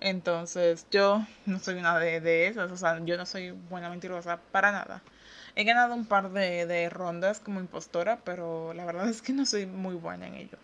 Entonces, 0.00 0.86
yo 0.90 1.24
no 1.46 1.58
soy 1.58 1.76
una 1.76 1.98
de, 1.98 2.20
de 2.20 2.48
esas. 2.48 2.70
O 2.70 2.76
sea, 2.76 3.00
yo 3.04 3.16
no 3.16 3.26
soy 3.26 3.52
buena 3.52 3.88
mentirosa 3.88 4.38
para 4.52 4.72
nada. 4.72 5.02
He 5.58 5.64
ganado 5.64 5.92
un 5.92 6.06
par 6.06 6.30
de, 6.30 6.88
rondas 6.88 7.40
como 7.40 7.58
impostora, 7.58 8.20
pero 8.22 8.72
la 8.74 8.84
verdad 8.84 9.08
es 9.08 9.20
que 9.20 9.32
no 9.32 9.44
soy 9.44 9.66
muy 9.66 9.96
buena 9.96 10.28
en 10.28 10.36
ello. 10.36 10.56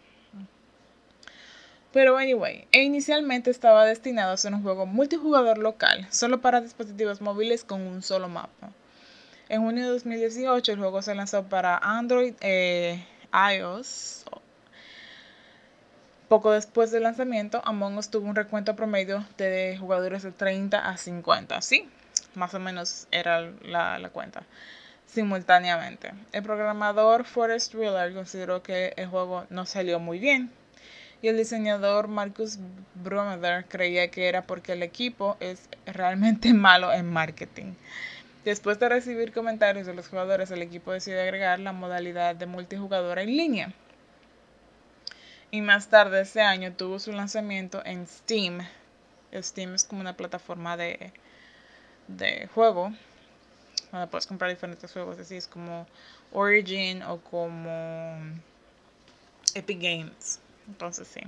Pero 1.92 2.16
anyway, 2.16 2.68
e 2.70 2.84
inicialmente 2.84 3.50
estaba 3.50 3.84
destinado 3.86 4.32
a 4.32 4.36
ser 4.36 4.54
un 4.54 4.62
juego 4.62 4.86
multijugador 4.86 5.58
local, 5.58 6.06
solo 6.12 6.40
para 6.40 6.60
dispositivos 6.60 7.20
móviles 7.20 7.64
con 7.64 7.80
un 7.80 8.04
solo 8.04 8.28
mapa. 8.28 8.70
En 9.48 9.62
junio 9.62 9.82
de 9.82 9.90
2018 9.90 10.70
el 10.70 10.78
juego 10.78 11.02
se 11.02 11.16
lanzó 11.16 11.42
para 11.42 11.76
Android 11.76 12.34
e 12.40 13.04
iOS 13.32 14.24
Poco 16.28 16.52
después 16.52 16.92
del 16.92 17.02
lanzamiento, 17.02 17.60
Among 17.64 17.98
Us 17.98 18.10
tuvo 18.10 18.28
un 18.28 18.36
recuento 18.36 18.76
promedio 18.76 19.24
de 19.38 19.76
jugadores 19.76 20.22
de 20.22 20.30
30 20.30 20.88
a 20.88 20.96
50. 20.96 21.60
Sí, 21.62 21.88
más 22.36 22.54
o 22.54 22.60
menos 22.60 23.08
era 23.10 23.50
la 23.64 24.08
cuenta 24.12 24.44
simultáneamente. 25.14 26.12
El 26.32 26.42
programador 26.42 27.24
Forrest 27.24 27.74
Willard 27.74 28.14
consideró 28.14 28.62
que 28.62 28.92
el 28.96 29.06
juego 29.06 29.46
no 29.48 29.64
salió 29.64 30.00
muy 30.00 30.18
bien 30.18 30.50
y 31.22 31.28
el 31.28 31.36
diseñador 31.36 32.08
Marcus 32.08 32.58
Bromeder 32.94 33.64
creía 33.66 34.10
que 34.10 34.28
era 34.28 34.42
porque 34.42 34.72
el 34.72 34.82
equipo 34.82 35.36
es 35.40 35.68
realmente 35.86 36.52
malo 36.54 36.92
en 36.92 37.10
marketing. 37.10 37.74
Después 38.44 38.78
de 38.78 38.90
recibir 38.90 39.32
comentarios 39.32 39.86
de 39.86 39.94
los 39.94 40.08
jugadores, 40.08 40.50
el 40.50 40.60
equipo 40.60 40.92
decidió 40.92 41.22
agregar 41.22 41.60
la 41.60 41.72
modalidad 41.72 42.34
de 42.34 42.44
multijugador 42.44 43.18
en 43.18 43.36
línea. 43.36 43.72
Y 45.50 45.62
más 45.62 45.88
tarde 45.88 46.22
ese 46.22 46.42
año 46.42 46.72
tuvo 46.72 46.98
su 46.98 47.12
lanzamiento 47.12 47.80
en 47.86 48.06
Steam. 48.06 48.58
Steam 49.34 49.74
es 49.74 49.84
como 49.84 50.02
una 50.02 50.16
plataforma 50.16 50.76
de, 50.76 51.12
de 52.08 52.48
juego 52.48 52.92
puedes 54.10 54.26
comprar 54.26 54.50
diferentes 54.50 54.92
juegos, 54.92 55.18
así 55.18 55.36
es 55.36 55.46
como 55.46 55.86
Origin 56.32 57.02
o 57.02 57.18
como 57.18 58.16
Epic 59.54 59.80
Games. 59.80 60.40
Entonces 60.66 61.08
sí. 61.08 61.20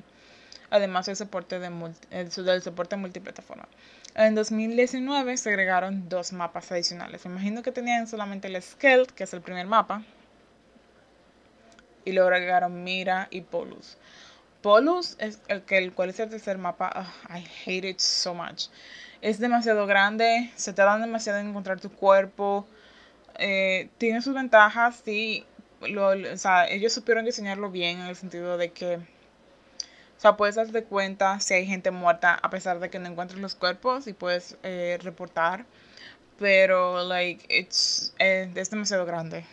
Además 0.70 1.06
el 1.08 1.16
soporte 1.16 1.60
de 1.60 1.66
el, 2.10 2.30
del 2.30 2.62
soporte 2.62 2.96
multiplataforma. 2.96 3.68
En 4.14 4.34
2019 4.34 5.36
se 5.36 5.48
agregaron 5.50 6.08
dos 6.08 6.32
mapas 6.32 6.72
adicionales. 6.72 7.24
imagino 7.24 7.62
que 7.62 7.70
tenían 7.70 8.06
solamente 8.08 8.48
el 8.48 8.60
Skeld, 8.60 9.08
que 9.12 9.24
es 9.24 9.32
el 9.32 9.42
primer 9.42 9.66
mapa. 9.66 10.02
Y 12.04 12.12
luego 12.12 12.28
agregaron 12.28 12.82
Mira 12.82 13.28
y 13.30 13.42
Polus. 13.42 13.96
Polus 14.62 15.16
es 15.18 15.40
el 15.48 15.62
que 15.62 15.78
el 15.78 15.92
cual 15.92 16.10
es 16.10 16.18
el 16.18 16.30
tercer 16.30 16.58
mapa. 16.58 17.06
I 17.28 17.44
hate 17.64 17.88
it 17.88 18.00
so 18.00 18.34
much 18.34 18.68
es 19.20 19.38
demasiado 19.38 19.86
grande, 19.86 20.50
se 20.56 20.72
te 20.72 20.82
dan 20.82 21.00
demasiado 21.00 21.38
en 21.38 21.48
encontrar 21.48 21.80
tu 21.80 21.90
cuerpo. 21.90 22.66
Eh, 23.38 23.88
tiene 23.98 24.22
sus 24.22 24.34
ventajas, 24.34 25.02
sí. 25.04 25.44
Lo, 25.80 26.08
o 26.08 26.36
sea, 26.36 26.68
ellos 26.68 26.92
supieron 26.92 27.24
diseñarlo 27.24 27.70
bien 27.70 28.00
en 28.00 28.06
el 28.06 28.16
sentido 28.16 28.56
de 28.56 28.72
que, 28.72 28.96
o 28.96 30.20
sea, 30.20 30.36
puedes 30.36 30.54
darte 30.54 30.84
cuenta 30.84 31.40
si 31.40 31.54
hay 31.54 31.66
gente 31.66 31.90
muerta 31.90 32.38
a 32.42 32.50
pesar 32.50 32.80
de 32.80 32.90
que 32.90 32.98
no 32.98 33.08
encuentres 33.08 33.40
los 33.40 33.54
cuerpos 33.54 34.06
y 34.06 34.12
puedes 34.12 34.56
eh, 34.62 34.98
reportar. 35.02 35.66
Pero, 36.38 37.04
like, 37.04 37.46
it's, 37.48 38.14
eh, 38.18 38.50
es 38.54 38.70
demasiado 38.70 39.06
grande. 39.06 39.44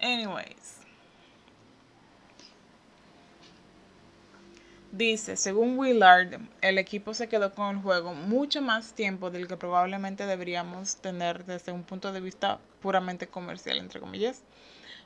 Anyways. 0.00 0.79
Dice, 4.92 5.36
según 5.36 5.78
Willard, 5.78 6.40
el 6.62 6.76
equipo 6.76 7.14
se 7.14 7.28
quedó 7.28 7.54
con 7.54 7.76
el 7.76 7.82
juego 7.82 8.12
mucho 8.12 8.60
más 8.60 8.92
tiempo 8.92 9.30
del 9.30 9.46
que 9.46 9.56
probablemente 9.56 10.26
deberíamos 10.26 10.96
tener 10.96 11.44
desde 11.44 11.70
un 11.70 11.84
punto 11.84 12.12
de 12.12 12.20
vista 12.20 12.58
puramente 12.82 13.28
comercial, 13.28 13.78
entre 13.78 14.00
comillas, 14.00 14.42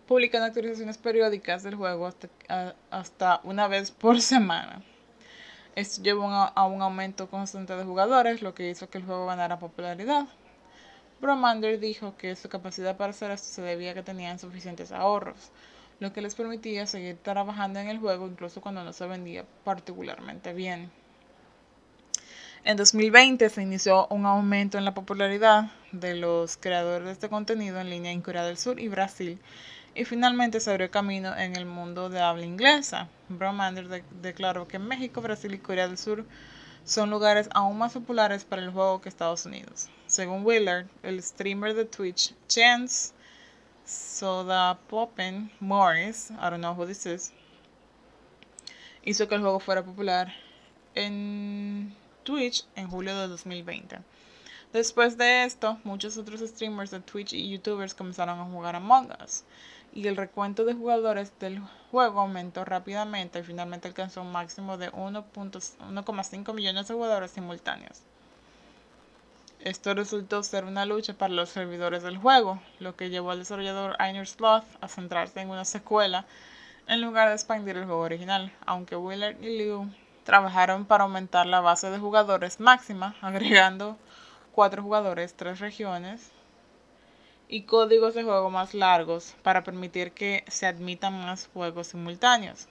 publicando 0.09 0.47
actualizaciones 0.47 0.97
periódicas 0.97 1.63
del 1.63 1.75
juego 1.75 2.11
hasta, 2.91 3.41
una 3.45 3.69
vez 3.69 3.91
por 3.91 4.23
semana. 4.23 4.83
Esto 5.77 6.03
llevó 6.03 6.31
a 6.31 6.67
un 6.67 6.81
aumento 6.81 7.29
constante 7.29 7.77
de 7.77 7.85
jugadores, 7.85 8.41
lo 8.41 8.55
que 8.55 8.71
hizo 8.71 8.89
que 8.89 8.97
el 8.97 9.05
juego 9.05 9.27
ganara 9.27 9.59
popularidad. 9.59 10.27
Bromander 11.21 11.79
dijo 11.79 12.17
que 12.17 12.37
su 12.37 12.49
capacidad 12.49 12.97
para 12.97 13.11
hacer 13.11 13.31
esto 13.33 13.49
se 13.49 13.61
debía 13.61 13.91
a 13.91 13.95
que 13.95 14.03
tenían 14.03 14.39
suficientes 14.39 14.93
ahorros 14.93 15.51
lo 16.05 16.13
que 16.13 16.21
les 16.21 16.35
permitía 16.35 16.87
seguir 16.87 17.17
trabajando 17.17 17.81
en 17.81 17.89
el 17.89 17.99
juego 17.99 18.29
incluso 18.29 18.61
cuando 18.61 18.85
no 18.85 18.93
se 18.93 19.07
vendía 19.07 19.45
particularmente 19.65 20.53
bien. 20.53 20.91
En 22.63 22.77
2020 22.77 23.49
se 23.49 23.63
inició 23.63 24.07
un 24.09 24.27
aumento 24.27 24.77
en 24.77 24.85
la 24.85 24.93
popularidad 24.93 25.71
de 25.93 26.15
los 26.15 26.59
creadores 26.59 27.07
de 27.07 27.13
este 27.13 27.31
contenido 27.31 27.81
en 27.81 27.89
línea 27.89 28.13
en 28.13 28.21
Corea 28.21 28.45
del 28.45 28.59
Sur 28.59 28.79
y 28.79 28.89
Brasil 28.89 29.39
y 29.95 30.05
finalmente 30.05 30.61
se 30.61 30.71
abrió 30.71 30.91
camino 30.91 31.35
en 31.37 31.57
el 31.57 31.65
mundo 31.65 32.11
de 32.11 32.21
habla 32.21 32.45
inglesa. 32.45 33.09
Bromander 33.31 34.03
declaró 34.21 34.69
que 34.69 34.79
México, 34.79 35.23
Brasil 35.23 35.55
y 35.55 35.59
Corea 35.59 35.89
del 35.89 35.97
Sur 35.97 36.27
son 36.85 37.09
lugares 37.09 37.49
aún 37.55 37.79
más 37.79 37.95
populares 37.95 38.45
para 38.45 38.61
el 38.61 38.71
juego 38.71 39.01
que 39.01 39.09
Estados 39.09 39.47
Unidos. 39.47 39.89
Según 40.07 40.45
Willard, 40.45 40.87
el 41.03 41.23
streamer 41.23 41.73
de 41.73 41.87
Twitch 41.87 42.35
Chance 42.47 43.14
Soda 43.87 44.79
Poppen 44.89 45.51
Morris, 45.61 46.31
I 46.31 46.49
don't 46.49 46.61
know 46.61 46.75
who 46.75 46.87
this 46.87 47.05
is, 47.05 47.33
hizo 49.05 49.29
que 49.29 49.35
el 49.35 49.43
juego 49.43 49.61
fuera 49.61 49.85
popular 49.85 50.33
en 50.95 51.95
Twitch 52.23 52.65
en 52.77 52.89
julio 52.89 53.15
de 53.15 53.29
2020. 53.29 53.99
Después 54.73 55.19
de 55.19 55.45
esto, 55.45 55.79
muchos 55.85 56.17
otros 56.17 56.41
streamers 56.41 56.91
de 56.91 57.01
Twitch 57.01 57.35
y 57.35 57.51
YouTubers 57.51 57.95
comenzaron 57.95 58.41
a 58.41 58.45
jugar 58.45 58.75
Among 58.75 59.13
Us 59.23 59.45
y 59.93 60.09
el 60.09 60.17
recuento 60.17 60.65
de 60.65 60.75
jugadores 60.75 61.39
del 61.39 61.61
juego 61.91 62.21
aumentó 62.21 62.65
rápidamente 62.65 63.39
y 63.39 63.45
finalmente 63.45 63.87
alcanzó 63.87 64.23
un 64.23 64.33
máximo 64.33 64.77
de 64.77 64.91
1.5 64.91 66.55
millones 66.55 66.89
de 66.89 66.95
jugadores 66.95 67.31
simultáneos. 67.31 68.03
Esto 69.65 69.95
resultó 69.95 70.43
ser 70.43 70.67
una 70.67 70.85
lucha 70.85 71.15
para 71.15 71.33
los 71.33 71.49
servidores 71.49 72.03
del 72.03 72.19
juego, 72.19 72.61
lo 72.81 72.97
que 72.97 73.09
llevó 73.09 73.31
al 73.31 73.39
desarrollador 73.39 73.97
Einar 73.99 74.27
Sloth 74.27 74.67
a 74.83 74.89
centrarse 74.89 75.41
en 75.41 75.49
una 75.49 75.65
secuela 75.65 76.27
en 76.87 77.01
lugar 77.01 77.29
de 77.29 77.35
expandir 77.35 77.79
el 77.79 77.87
juego 77.87 78.03
original, 78.03 78.53
aunque 78.67 78.95
Willard 78.95 79.43
y 79.43 79.57
Liu 79.57 79.91
trabajaron 80.23 80.85
para 80.85 81.05
aumentar 81.05 81.47
la 81.47 81.63
base 81.63 81.89
de 81.89 81.99
jugadores 81.99 82.61
máxima, 82.61 83.17
agregando 83.23 83.97
cuatro 84.53 84.83
jugadores, 84.83 85.33
tres 85.33 85.61
regiones 85.61 86.31
y 87.49 87.63
códigos 87.63 88.13
de 88.13 88.23
juego 88.23 88.51
más 88.51 88.75
largos 88.75 89.35
para 89.43 89.65
permitir 89.65 90.13
que 90.13 90.45
se 90.47 90.67
admitan 90.67 91.25
más 91.25 91.49
juegos 91.55 91.87
simultáneos. 91.87 92.69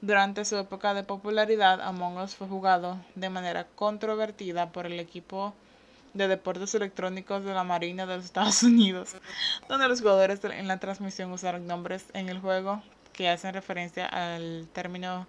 Durante 0.00 0.44
su 0.44 0.56
época 0.56 0.94
de 0.94 1.02
popularidad, 1.02 1.80
Among 1.80 2.18
Us 2.18 2.36
fue 2.36 2.46
jugado 2.46 2.98
de 3.16 3.28
manera 3.28 3.66
controvertida 3.74 4.70
por 4.70 4.86
el 4.86 5.00
equipo 5.00 5.52
de 6.14 6.28
deportes 6.28 6.74
electrónicos 6.74 7.44
de 7.44 7.54
la 7.54 7.64
Marina 7.64 8.06
de 8.06 8.16
los 8.16 8.24
Estados 8.24 8.62
Unidos, 8.62 9.16
donde 9.68 9.88
los 9.88 10.00
jugadores 10.00 10.44
en 10.44 10.68
la 10.68 10.78
transmisión 10.78 11.32
usaron 11.32 11.66
nombres 11.66 12.04
en 12.12 12.28
el 12.28 12.40
juego 12.40 12.82
que 13.12 13.28
hacen 13.28 13.54
referencia 13.54 14.06
al 14.06 14.68
término 14.72 15.26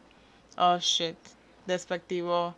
oh 0.58 0.78
shit, 0.80 1.17
despectivo, 1.65 2.56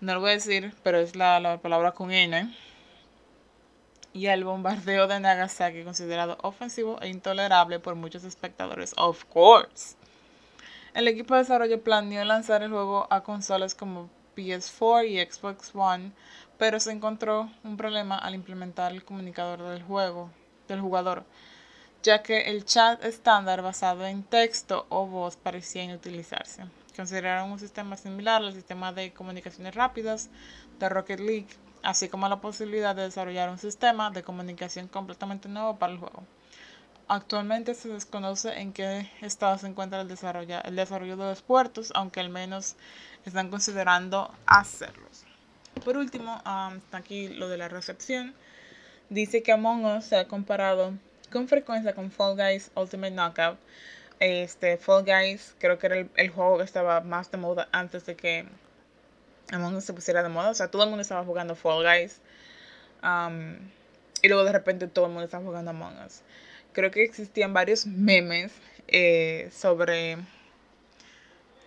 no 0.00 0.14
lo 0.14 0.20
voy 0.20 0.30
a 0.30 0.34
decir, 0.34 0.74
pero 0.82 0.98
es 0.98 1.16
la, 1.16 1.40
la 1.40 1.58
palabra 1.58 1.92
con 1.92 2.10
N, 2.10 2.54
y 4.12 4.26
el 4.26 4.44
bombardeo 4.44 5.06
de 5.06 5.20
Nagasaki 5.20 5.84
considerado 5.84 6.38
ofensivo 6.42 7.00
e 7.00 7.08
intolerable 7.08 7.78
por 7.78 7.94
muchos 7.94 8.24
espectadores, 8.24 8.92
of 8.96 9.24
course. 9.26 9.96
El 10.94 11.06
equipo 11.06 11.34
de 11.34 11.40
desarrollo 11.40 11.82
planeó 11.82 12.24
lanzar 12.24 12.62
el 12.62 12.70
juego 12.70 13.06
a 13.10 13.22
consolas 13.22 13.74
como 13.74 14.10
PS4 14.36 15.08
y 15.08 15.30
Xbox 15.30 15.70
One 15.74 16.10
pero 16.60 16.78
se 16.78 16.92
encontró 16.92 17.50
un 17.64 17.78
problema 17.78 18.18
al 18.18 18.34
implementar 18.34 18.92
el 18.92 19.02
comunicador 19.02 19.62
del 19.62 19.82
juego, 19.82 20.30
del 20.68 20.82
jugador, 20.82 21.24
ya 22.02 22.22
que 22.22 22.50
el 22.50 22.66
chat 22.66 23.02
estándar 23.02 23.62
basado 23.62 24.06
en 24.06 24.22
texto 24.22 24.84
o 24.90 25.06
voz 25.06 25.36
parecía 25.36 25.84
inutilizarse. 25.84 26.66
Consideraron 26.94 27.50
un 27.50 27.58
sistema 27.58 27.96
similar 27.96 28.42
al 28.42 28.52
sistema 28.52 28.92
de 28.92 29.10
comunicaciones 29.14 29.74
rápidas 29.74 30.28
de 30.78 30.90
Rocket 30.90 31.20
League, 31.20 31.48
así 31.82 32.10
como 32.10 32.28
la 32.28 32.42
posibilidad 32.42 32.94
de 32.94 33.04
desarrollar 33.04 33.48
un 33.48 33.56
sistema 33.56 34.10
de 34.10 34.22
comunicación 34.22 34.86
completamente 34.86 35.48
nuevo 35.48 35.78
para 35.78 35.94
el 35.94 35.98
juego. 35.98 36.24
Actualmente 37.08 37.74
se 37.74 37.88
desconoce 37.88 38.60
en 38.60 38.74
qué 38.74 39.10
estado 39.22 39.56
se 39.56 39.66
encuentra 39.66 40.02
el 40.02 40.08
desarrollo, 40.08 40.62
el 40.62 40.76
desarrollo 40.76 41.16
de 41.16 41.24
los 41.24 41.40
puertos, 41.40 41.90
aunque 41.94 42.20
al 42.20 42.28
menos 42.28 42.76
están 43.24 43.48
considerando 43.48 44.30
hacerlos. 44.44 45.24
Por 45.84 45.96
último, 45.96 46.36
está 46.76 46.98
aquí 46.98 47.28
lo 47.28 47.48
de 47.48 47.56
la 47.56 47.68
recepción. 47.68 48.34
Dice 49.08 49.42
que 49.42 49.52
Among 49.52 49.84
Us 49.86 50.04
se 50.04 50.16
ha 50.16 50.28
comparado 50.28 50.92
con 51.32 51.48
frecuencia 51.48 51.94
con 51.94 52.10
Fall 52.10 52.36
Guys 52.36 52.70
Ultimate 52.74 53.12
Knockout. 53.12 53.58
Este, 54.18 54.76
Fall 54.76 55.04
Guys 55.04 55.54
creo 55.58 55.78
que 55.78 55.86
era 55.86 56.06
el, 56.14 56.28
juego 56.28 56.58
que 56.58 56.64
estaba 56.64 57.00
más 57.00 57.30
de 57.30 57.38
moda 57.38 57.68
antes 57.72 58.04
de 58.04 58.14
que 58.14 58.46
Among 59.52 59.76
Us 59.76 59.84
se 59.84 59.94
pusiera 59.94 60.22
de 60.22 60.28
moda. 60.28 60.50
O 60.50 60.54
sea, 60.54 60.70
todo 60.70 60.82
el 60.82 60.90
mundo 60.90 61.02
estaba 61.02 61.24
jugando 61.24 61.54
Fall 61.54 61.82
Guys. 61.82 62.20
y 64.22 64.28
luego 64.28 64.44
de 64.44 64.52
repente 64.52 64.86
todo 64.86 65.06
el 65.06 65.12
mundo 65.12 65.24
estaba 65.24 65.44
jugando 65.44 65.70
Among 65.70 65.96
Us. 66.06 66.20
Creo 66.72 66.90
que 66.90 67.02
existían 67.02 67.54
varios 67.54 67.86
memes 67.86 68.52
eh, 68.86 69.48
sobre 69.52 70.18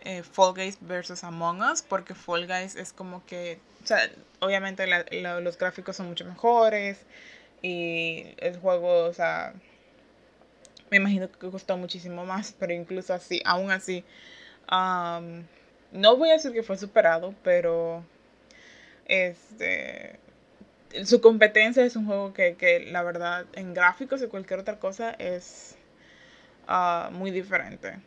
eh, 0.03 0.23
Fall 0.23 0.53
Guys 0.53 0.77
versus 0.81 1.23
Among 1.23 1.61
Us, 1.61 1.81
porque 1.81 2.13
Fall 2.13 2.47
Guys 2.47 2.75
es 2.75 2.93
como 2.93 3.25
que, 3.25 3.59
o 3.83 3.87
sea, 3.87 4.09
obviamente 4.39 4.85
los 5.41 5.57
gráficos 5.57 5.95
son 5.95 6.07
mucho 6.07 6.25
mejores 6.25 6.99
y 7.61 8.35
el 8.37 8.57
juego, 8.59 9.05
o 9.05 9.13
sea, 9.13 9.53
me 10.89 10.97
imagino 10.97 11.31
que 11.31 11.49
costó 11.49 11.77
muchísimo 11.77 12.25
más, 12.25 12.53
pero 12.59 12.73
incluso 12.73 13.13
así, 13.13 13.41
aún 13.45 13.71
así, 13.71 14.03
no 14.69 16.17
voy 16.17 16.29
a 16.29 16.33
decir 16.33 16.51
que 16.51 16.63
fue 16.63 16.77
superado, 16.77 17.33
pero 17.43 18.03
este 19.05 20.19
su 21.05 21.21
competencia 21.21 21.83
es 21.83 21.95
un 21.95 22.05
juego 22.05 22.33
que, 22.33 22.87
la 22.91 23.01
verdad 23.03 23.45
en 23.53 23.73
gráficos 23.73 24.21
y 24.21 24.27
cualquier 24.27 24.59
otra 24.59 24.79
cosa 24.79 25.11
es 25.11 25.75
ah, 26.67 27.09
muy 27.11 27.31
diferente. 27.31 27.99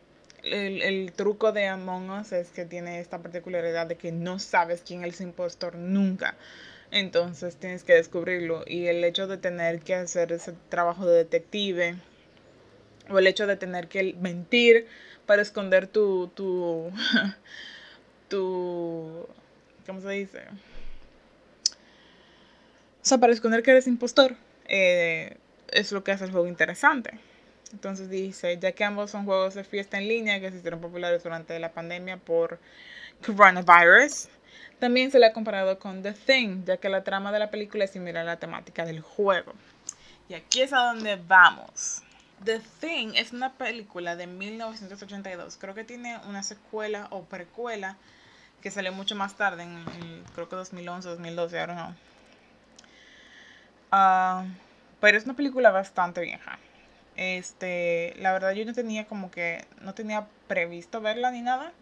El, 0.51 0.81
el, 0.81 1.11
truco 1.13 1.51
de 1.51 1.67
Among 1.67 2.09
Us 2.11 2.31
es 2.31 2.49
que 2.49 2.65
tiene 2.65 2.99
esta 2.99 3.19
particularidad 3.19 3.87
de 3.87 3.95
que 3.95 4.11
no 4.11 4.39
sabes 4.39 4.81
quién 4.85 5.03
es 5.03 5.19
el 5.19 5.27
impostor 5.27 5.75
nunca. 5.75 6.35
Entonces 6.91 7.57
tienes 7.57 7.83
que 7.83 7.93
descubrirlo. 7.93 8.63
Y 8.65 8.87
el 8.87 9.03
hecho 9.03 9.27
de 9.27 9.37
tener 9.37 9.79
que 9.81 9.95
hacer 9.95 10.31
ese 10.31 10.53
trabajo 10.69 11.05
de 11.05 11.17
detective, 11.17 11.95
o 13.09 13.19
el 13.19 13.27
hecho 13.27 13.47
de 13.47 13.55
tener 13.55 13.87
que 13.87 14.15
mentir 14.19 14.87
para 15.25 15.41
esconder 15.41 15.87
tu, 15.87 16.29
tu, 16.29 16.91
¿cómo 19.85 20.01
se 20.01 20.09
dice? 20.09 20.41
O 23.01 23.05
sea, 23.07 23.17
para 23.17 23.33
esconder 23.33 23.63
que 23.63 23.71
eres 23.71 23.87
impostor, 23.87 24.35
eh, 24.67 25.37
es 25.71 25.91
lo 25.91 26.03
que 26.03 26.11
hace 26.11 26.25
el 26.25 26.31
juego 26.31 26.47
interesante. 26.47 27.19
Entonces 27.71 28.09
dice, 28.09 28.57
ya 28.59 28.71
que 28.71 28.83
ambos 28.83 29.11
son 29.11 29.25
juegos 29.25 29.53
de 29.53 29.63
fiesta 29.63 29.97
en 29.97 30.07
línea 30.07 30.39
que 30.39 30.51
se 30.51 30.57
hicieron 30.57 30.79
populares 30.79 31.23
durante 31.23 31.57
la 31.59 31.71
pandemia 31.71 32.17
por 32.17 32.59
coronavirus, 33.25 34.29
también 34.79 35.11
se 35.11 35.19
le 35.19 35.25
ha 35.25 35.33
comparado 35.33 35.79
con 35.79 36.03
The 36.03 36.13
Thing, 36.13 36.65
ya 36.65 36.77
que 36.77 36.89
la 36.89 37.03
trama 37.03 37.31
de 37.31 37.39
la 37.39 37.49
película 37.49 37.85
es 37.85 37.91
similar 37.91 38.23
a 38.23 38.31
la 38.31 38.39
temática 38.39 38.85
del 38.85 39.01
juego. 39.01 39.53
Y 40.29 40.33
aquí 40.33 40.61
es 40.61 40.73
a 40.73 40.79
donde 40.79 41.15
vamos. 41.15 42.03
The 42.43 42.61
Thing 42.79 43.13
es 43.15 43.33
una 43.33 43.53
película 43.53 44.15
de 44.15 44.27
1982. 44.27 45.57
Creo 45.57 45.73
que 45.73 45.83
tiene 45.83 46.17
una 46.27 46.43
secuela 46.43 47.07
o 47.09 47.23
precuela 47.23 47.97
que 48.61 48.71
salió 48.71 48.91
mucho 48.91 49.15
más 49.15 49.35
tarde, 49.35 49.63
en, 49.63 50.23
creo 50.33 50.49
que 50.49 50.55
2011, 50.55 51.09
2012, 51.09 51.55
I 51.55 51.59
don't 51.59 51.71
know. 51.73 51.95
Ah, 53.91 54.45
pero 54.99 55.17
es 55.17 55.25
una 55.25 55.35
película 55.35 55.71
bastante 55.71 56.21
vieja. 56.21 56.59
Este, 57.17 58.13
la 58.19 58.31
verdad 58.31 58.51
yo 58.53 58.63
no 58.63 58.73
tenía 58.73 59.07
como 59.07 59.31
que, 59.31 59.65
no 59.81 59.95
tenía 59.95 60.27
previsto 60.47 61.01
verla 61.01 61.31
ni 61.31 61.41
nada. 61.41 61.73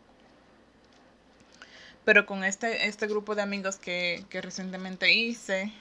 Pero 2.06 2.26
con 2.26 2.44
este, 2.44 2.88
este 2.88 3.08
grupo 3.08 3.36
de 3.36 3.42
amigos 3.42 3.78
que, 3.78 4.26
recientemente 4.32 5.12
hice 5.12 5.72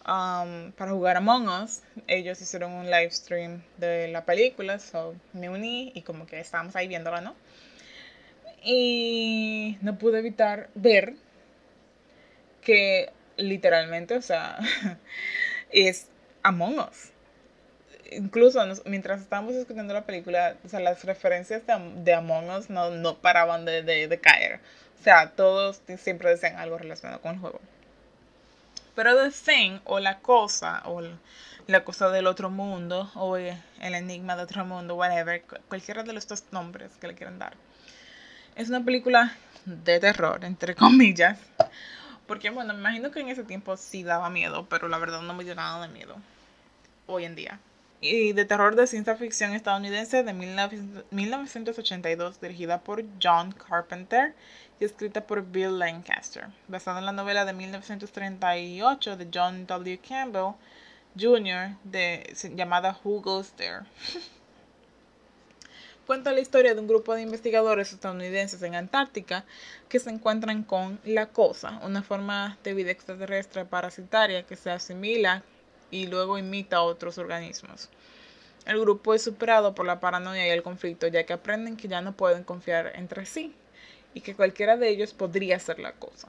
um, 0.00 0.72
para 0.72 0.90
jugar 0.90 1.18
Among 1.18 1.48
Us, 1.48 1.82
ellos 2.08 2.40
hicieron 2.40 2.72
un 2.72 2.86
live 2.86 3.10
stream 3.10 3.62
de 3.76 4.08
la 4.08 4.24
película, 4.24 4.78
so 4.78 5.14
me 5.32 5.48
uní 5.48 5.92
y 5.94 6.02
como 6.02 6.26
que 6.26 6.40
estábamos 6.40 6.74
ahí 6.74 6.88
viéndola, 6.88 7.20
¿no? 7.20 7.36
Y 8.64 9.78
no 9.80 9.96
pude 9.96 10.18
evitar 10.18 10.70
ver 10.74 11.14
que 12.62 13.12
literalmente, 13.36 14.16
o 14.16 14.22
sea, 14.22 14.58
es 15.70 16.08
Among 16.42 16.80
Us. 16.80 17.09
Incluso 18.10 18.60
mientras 18.86 19.20
estábamos 19.20 19.54
escuchando 19.54 19.94
la 19.94 20.04
película, 20.04 20.56
o 20.64 20.68
sea, 20.68 20.80
las 20.80 21.04
referencias 21.04 21.62
de, 21.66 22.14
Among 22.14 22.50
Us 22.50 22.68
no, 22.68 22.90
no 22.90 23.18
paraban 23.18 23.64
de, 23.64 23.82
de, 23.82 24.20
caer. 24.20 24.60
O 24.98 25.02
sea, 25.02 25.30
todos 25.30 25.80
siempre 25.96 26.28
decían 26.28 26.56
algo 26.56 26.76
relacionado 26.76 27.20
con 27.20 27.34
el 27.34 27.40
juego. 27.40 27.60
Pero 28.94 29.16
The 29.16 29.30
Thing, 29.30 29.78
o 29.84 30.00
la 30.00 30.18
cosa, 30.18 30.82
o 30.86 31.02
la 31.66 31.84
cosa 31.84 32.10
del 32.10 32.26
otro 32.26 32.50
mundo, 32.50 33.10
o 33.14 33.36
el 33.36 33.54
enigma 33.80 34.36
de 34.36 34.42
otro 34.42 34.64
mundo, 34.64 34.96
whatever, 34.96 35.42
cualquiera 35.68 36.02
de 36.02 36.12
los 36.12 36.26
dos 36.26 36.44
nombres 36.50 36.90
que 37.00 37.06
le 37.06 37.14
quieran 37.14 37.38
dar. 37.38 37.54
Es 38.56 38.68
una 38.68 38.84
película 38.84 39.36
de 39.64 40.00
terror, 40.00 40.44
entre 40.44 40.74
comillas, 40.76 41.38
porque, 42.26 42.50
bueno, 42.50 42.74
me 42.74 42.80
imagino 42.80 43.10
que 43.10 43.20
en 43.20 43.28
ese 43.28 43.44
tiempo 43.44 43.76
sí 43.76 44.02
daba 44.02 44.30
miedo, 44.30 44.66
pero 44.68 44.88
la 44.88 44.98
verdad 44.98 45.22
no 45.22 45.34
me 45.34 45.44
dio 45.44 45.54
nada 45.54 45.86
de 45.86 45.92
miedo 45.92 46.16
hoy 47.06 47.24
en 47.24 47.34
día. 47.34 47.58
Y 48.00 48.32
de 48.32 48.46
terror 48.46 48.76
de 48.76 48.86
ciencia 48.86 49.16
ficción 49.16 49.52
estadounidense 49.52 50.22
de 50.22 50.32
1982, 50.32 52.40
dirigida 52.40 52.80
por 52.80 53.04
John 53.22 53.52
Carpenter 53.52 54.34
y 54.78 54.86
escrita 54.86 55.26
por 55.26 55.44
Bill 55.44 55.78
Lancaster, 55.78 56.46
basada 56.66 57.00
en 57.00 57.06
la 57.06 57.12
novela 57.12 57.44
de 57.44 57.52
1938 57.52 59.18
de 59.18 59.28
John 59.32 59.66
W. 59.66 59.98
Campbell 59.98 60.54
Jr. 61.18 61.76
Llamada 62.56 62.98
Who 63.04 63.20
Goes 63.20 63.52
There. 63.52 63.80
cuenta 66.10 66.32
la 66.32 66.40
historia 66.40 66.74
de 66.74 66.80
un 66.80 66.88
grupo 66.88 67.14
de 67.14 67.22
investigadores 67.22 67.92
estadounidenses 67.92 68.60
en 68.62 68.74
Antártica 68.74 69.44
que 69.88 70.00
se 70.00 70.10
encuentran 70.10 70.64
con 70.64 70.98
la 71.04 71.26
cosa, 71.26 71.78
una 71.84 72.02
forma 72.02 72.58
de 72.64 72.74
vida 72.74 72.90
extraterrestre 72.90 73.64
parasitaria 73.64 74.44
que 74.44 74.56
se 74.56 74.72
asimila 74.72 75.44
y 75.90 76.06
luego 76.06 76.38
imita 76.38 76.76
a 76.76 76.82
otros 76.82 77.18
organismos. 77.18 77.88
El 78.66 78.80
grupo 78.80 79.14
es 79.14 79.22
superado 79.22 79.74
por 79.74 79.86
la 79.86 80.00
paranoia 80.00 80.46
y 80.46 80.50
el 80.50 80.62
conflicto, 80.62 81.06
ya 81.06 81.24
que 81.24 81.32
aprenden 81.32 81.76
que 81.76 81.88
ya 81.88 82.02
no 82.02 82.12
pueden 82.12 82.44
confiar 82.44 82.92
entre 82.94 83.26
sí 83.26 83.54
y 84.14 84.20
que 84.20 84.34
cualquiera 84.34 84.76
de 84.76 84.88
ellos 84.88 85.14
podría 85.14 85.58
ser 85.58 85.78
la 85.78 85.92
cosa. 85.92 86.28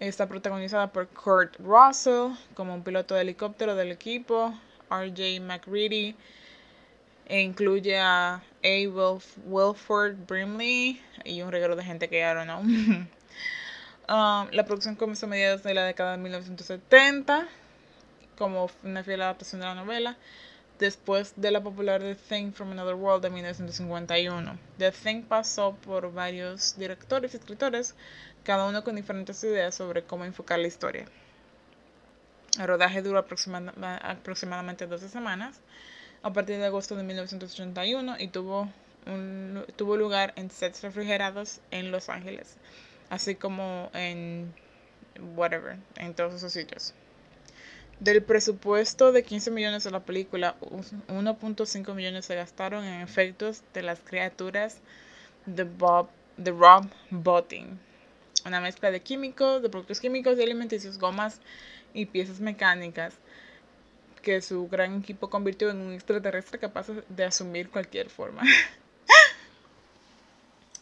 Está 0.00 0.26
protagonizada 0.26 0.92
por 0.92 1.08
Kurt 1.08 1.56
Russell 1.58 2.32
como 2.54 2.74
un 2.74 2.82
piloto 2.82 3.14
de 3.14 3.22
helicóptero 3.22 3.74
del 3.74 3.92
equipo, 3.92 4.52
RJ 4.90 5.40
McReady 5.40 6.14
e 7.28 7.40
incluye 7.40 7.98
a 7.98 8.42
A. 8.62 8.88
Wilford 9.46 10.16
Brimley 10.26 11.02
y 11.24 11.42
un 11.42 11.50
regalo 11.50 11.76
de 11.76 11.84
gente 11.84 12.08
que 12.08 12.18
ya 12.18 12.44
no. 12.44 12.62
Um, 14.08 14.48
la 14.52 14.64
producción 14.64 14.94
comenzó 14.94 15.26
a 15.26 15.28
mediados 15.28 15.64
de 15.64 15.74
la 15.74 15.84
década 15.84 16.12
de 16.12 16.18
1970 16.18 17.48
como 18.38 18.70
una 18.84 19.02
fiel 19.02 19.22
adaptación 19.22 19.60
de 19.60 19.66
la 19.66 19.74
novela 19.74 20.16
después 20.78 21.32
de 21.36 21.50
la 21.50 21.60
popular 21.60 22.00
The 22.00 22.14
Thing 22.14 22.52
from 22.52 22.70
Another 22.70 22.94
World 22.94 23.22
de 23.22 23.30
1951. 23.30 24.58
The 24.78 24.92
Thing 24.92 25.22
pasó 25.22 25.74
por 25.74 26.12
varios 26.12 26.76
directores 26.76 27.34
y 27.34 27.38
escritores, 27.38 27.94
cada 28.44 28.66
uno 28.66 28.84
con 28.84 28.94
diferentes 28.94 29.42
ideas 29.42 29.74
sobre 29.74 30.04
cómo 30.04 30.24
enfocar 30.24 30.58
la 30.58 30.68
historia. 30.68 31.06
El 32.60 32.68
rodaje 32.68 33.02
duró 33.02 33.18
aproximadamente 33.18 34.86
12 34.86 35.08
semanas 35.08 35.60
a 36.22 36.32
partir 36.32 36.58
de 36.58 36.66
agosto 36.66 36.96
de 36.96 37.02
1981 37.02 38.16
y 38.18 38.28
tuvo, 38.28 38.68
un, 39.06 39.64
tuvo 39.76 39.96
lugar 39.96 40.32
en 40.36 40.50
sets 40.50 40.82
refrigerados 40.82 41.60
en 41.70 41.90
Los 41.90 42.08
Ángeles, 42.08 42.56
así 43.10 43.34
como 43.34 43.90
en 43.94 44.52
whatever, 45.36 45.76
en 45.96 46.14
todos 46.14 46.34
esos 46.34 46.52
sitios. 46.52 46.94
Del 48.00 48.22
presupuesto 48.22 49.10
de 49.12 49.22
15 49.22 49.50
millones 49.50 49.84
de 49.84 49.90
la 49.90 50.00
película, 50.00 50.54
1.5 50.60 51.94
millones 51.94 52.26
se 52.26 52.34
gastaron 52.34 52.84
en 52.84 53.00
efectos 53.00 53.62
de 53.72 53.82
las 53.82 54.00
criaturas 54.00 54.80
de, 55.46 55.64
Bob, 55.64 56.08
de 56.36 56.50
Rob 56.50 56.86
Botting. 57.10 57.78
Una 58.44 58.60
mezcla 58.60 58.90
de 58.90 59.00
químicos, 59.00 59.62
de 59.62 59.70
productos 59.70 59.98
químicos 59.98 60.38
y 60.38 60.42
alimenticios, 60.42 60.98
gomas 60.98 61.40
y 61.94 62.04
piezas 62.04 62.40
mecánicas 62.40 63.14
que 64.20 64.42
su 64.42 64.68
gran 64.68 64.98
equipo 64.98 65.30
convirtió 65.30 65.70
en 65.70 65.78
un 65.78 65.92
extraterrestre 65.94 66.58
capaz 66.58 66.88
de 67.08 67.24
asumir 67.24 67.70
cualquier 67.70 68.10
forma. 68.10 68.42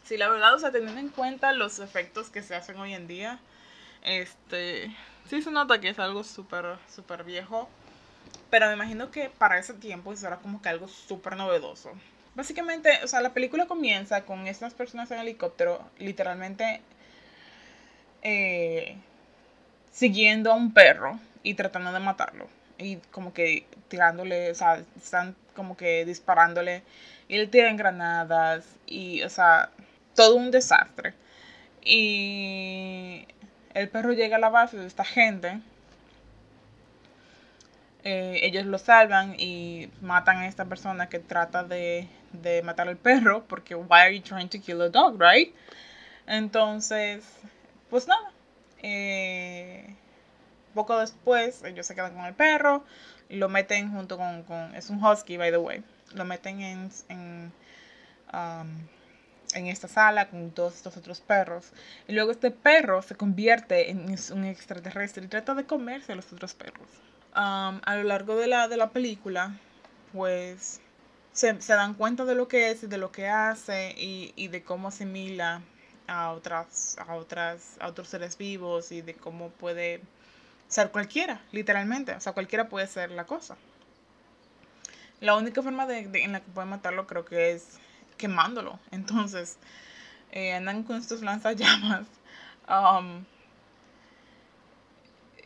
sí, 0.04 0.16
la 0.16 0.28
verdad, 0.28 0.54
o 0.54 0.58
sea, 0.58 0.70
teniendo 0.70 1.00
en 1.00 1.08
cuenta 1.08 1.52
los 1.52 1.78
efectos 1.78 2.30
que 2.30 2.42
se 2.42 2.54
hacen 2.54 2.78
hoy 2.78 2.94
en 2.94 3.06
día, 3.06 3.38
este, 4.02 4.94
sí 5.28 5.42
se 5.42 5.50
nota 5.50 5.80
que 5.80 5.88
es 5.88 5.98
algo 5.98 6.24
súper, 6.24 6.76
súper 6.94 7.24
viejo, 7.24 7.68
pero 8.50 8.66
me 8.68 8.74
imagino 8.74 9.10
que 9.10 9.30
para 9.30 9.58
ese 9.58 9.74
tiempo 9.74 10.12
eso 10.12 10.26
era 10.26 10.38
como 10.38 10.62
que 10.62 10.68
algo 10.68 10.88
súper 10.88 11.36
novedoso. 11.36 11.92
Básicamente, 12.34 12.90
o 13.04 13.08
sea, 13.08 13.20
la 13.20 13.32
película 13.32 13.66
comienza 13.66 14.24
con 14.24 14.46
estas 14.46 14.74
personas 14.74 15.10
en 15.10 15.20
helicóptero, 15.20 15.88
literalmente 15.98 16.80
eh, 18.22 18.96
siguiendo 19.92 20.52
a 20.52 20.54
un 20.56 20.72
perro 20.72 21.18
y 21.42 21.54
tratando 21.54 21.92
de 21.92 22.00
matarlo 22.00 22.48
y 22.78 22.96
como 23.10 23.32
que 23.32 23.66
tirándole, 23.88 24.50
o 24.50 24.54
sea, 24.54 24.82
están 24.96 25.36
como 25.54 25.76
que 25.76 26.04
disparándole 26.04 26.82
y 27.28 27.38
le 27.38 27.46
tiran 27.46 27.76
granadas 27.76 28.64
y, 28.86 29.22
o 29.22 29.30
sea, 29.30 29.70
todo 30.14 30.36
un 30.36 30.50
desastre. 30.50 31.14
Y 31.82 33.26
el 33.74 33.88
perro 33.88 34.12
llega 34.12 34.36
a 34.36 34.40
la 34.40 34.48
base 34.48 34.76
de 34.76 34.86
esta 34.86 35.04
gente. 35.04 35.60
Eh, 38.04 38.40
ellos 38.42 38.66
lo 38.66 38.78
salvan 38.78 39.34
y 39.38 39.90
matan 40.00 40.38
a 40.38 40.46
esta 40.46 40.66
persona 40.66 41.08
que 41.08 41.18
trata 41.18 41.64
de, 41.64 42.06
de 42.32 42.62
matar 42.62 42.88
al 42.88 42.98
perro 42.98 43.44
porque 43.48 43.74
why 43.74 44.00
are 44.00 44.14
you 44.14 44.22
trying 44.22 44.48
to 44.48 44.60
kill 44.60 44.82
a 44.82 44.88
dog, 44.90 45.18
right? 45.18 45.54
Entonces, 46.26 47.24
pues 47.90 48.06
nada. 48.06 48.30
Eh, 48.82 49.94
poco 50.74 50.98
después, 50.98 51.62
ellos 51.64 51.86
se 51.86 51.94
quedan 51.94 52.14
con 52.14 52.26
el 52.26 52.34
perro, 52.34 52.84
lo 53.30 53.48
meten 53.48 53.90
junto 53.92 54.18
con, 54.18 54.74
es 54.74 54.90
un 54.90 55.02
husky, 55.02 55.36
by 55.36 55.50
the 55.50 55.56
way, 55.56 55.82
lo 56.12 56.24
meten 56.24 56.60
en, 56.60 56.90
en 57.08 57.52
esta 59.52 59.88
sala 59.88 60.28
con 60.28 60.50
todos 60.50 60.74
estos 60.74 60.96
otros 60.96 61.20
perros. 61.20 61.72
Y 62.08 62.12
luego 62.12 62.30
este 62.30 62.50
perro 62.50 63.02
se 63.02 63.14
convierte 63.14 63.90
en 63.90 64.16
un 64.32 64.44
extraterrestre 64.44 65.24
y 65.24 65.28
trata 65.28 65.54
de 65.54 65.64
comerse 65.64 66.12
a 66.12 66.16
los 66.16 66.32
otros 66.32 66.54
perros. 66.54 66.88
a 67.32 67.96
lo 67.96 68.02
largo 68.04 68.36
de 68.36 68.46
la, 68.46 68.68
de 68.68 68.76
la 68.76 68.90
película, 68.90 69.58
pues 70.12 70.80
se, 71.32 71.52
dan 71.52 71.94
cuenta 71.94 72.24
de 72.24 72.34
lo 72.34 72.48
que 72.48 72.70
es 72.70 72.84
y 72.84 72.86
de 72.86 72.98
lo 72.98 73.10
que 73.10 73.28
hace 73.28 73.94
y, 73.98 74.32
y 74.36 74.48
de 74.48 74.62
cómo 74.62 74.88
asimila 74.88 75.62
a 76.06 76.30
otras, 76.32 76.96
a 76.98 77.14
otras, 77.14 77.76
a 77.80 77.88
otros 77.88 78.08
seres 78.08 78.36
vivos 78.38 78.92
y 78.92 79.02
de 79.02 79.14
cómo 79.14 79.50
puede 79.50 80.00
ser 80.68 80.90
cualquiera, 80.90 81.40
literalmente. 81.52 82.12
O 82.12 82.20
sea, 82.20 82.32
cualquiera 82.32 82.68
puede 82.68 82.86
ser 82.86 83.10
la 83.10 83.24
cosa. 83.24 83.56
La 85.20 85.36
única 85.36 85.62
forma 85.62 85.86
de, 85.86 86.10
en 86.22 86.32
la 86.32 86.40
que 86.40 86.50
puede 86.50 86.66
matarlo 86.66 87.06
creo 87.06 87.24
que 87.24 87.52
es 87.52 87.78
quemándolo. 88.24 88.78
Entonces, 88.90 89.58
eh, 90.32 90.54
andan 90.54 90.82
con 90.82 90.96
estos 90.96 91.20
lanzallamas. 91.20 92.06
Um, 92.66 93.22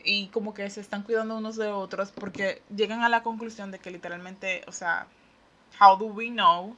y 0.05 0.27
como 0.27 0.53
que 0.53 0.69
se 0.69 0.79
están 0.79 1.03
cuidando 1.03 1.37
unos 1.37 1.57
de 1.57 1.67
otros 1.67 2.11
porque 2.11 2.61
llegan 2.73 3.01
a 3.01 3.09
la 3.09 3.21
conclusión 3.21 3.71
de 3.71 3.79
que 3.79 3.91
literalmente, 3.91 4.63
o 4.65 4.71
sea, 4.71 5.07
how 5.81 5.97
do 5.97 6.05
we 6.05 6.29
know 6.29 6.73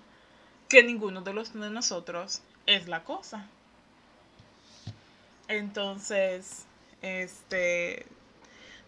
que 0.68 0.82
ninguno 0.82 1.22
de 1.22 1.34
los 1.34 1.54
de 1.54 1.70
nosotros 1.70 2.42
es 2.66 2.88
la 2.88 3.04
cosa? 3.04 3.48
Entonces, 5.48 6.66
este 7.04 8.08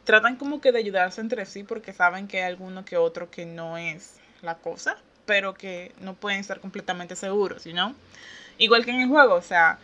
tratan 0.04 0.38
como 0.38 0.62
que 0.62 0.71
de 0.71 0.80
ayudarse 0.80 1.21
entre 1.21 1.45
sí 1.45 1.63
porque 1.63 1.93
saben 1.93 2.28
que 2.28 2.41
hay 2.41 2.49
alguno 2.52 2.84
que 2.84 2.97
otro 2.97 3.30
que 3.30 3.45
no 3.45 3.78
es 3.78 4.17
la 4.41 4.56
cosa, 4.56 4.97
pero 5.25 5.53
que 5.53 5.93
no 5.99 6.13
pueden 6.13 6.39
estar 6.39 6.59
completamente 6.59 7.15
seguros, 7.15 7.65
¿no? 7.67 7.95
Igual 8.57 8.86
que 8.86 8.91
en 8.91 9.01
el 9.01 9.09
juego, 9.09 9.36
o 9.36 9.41
sea, 9.41 9.79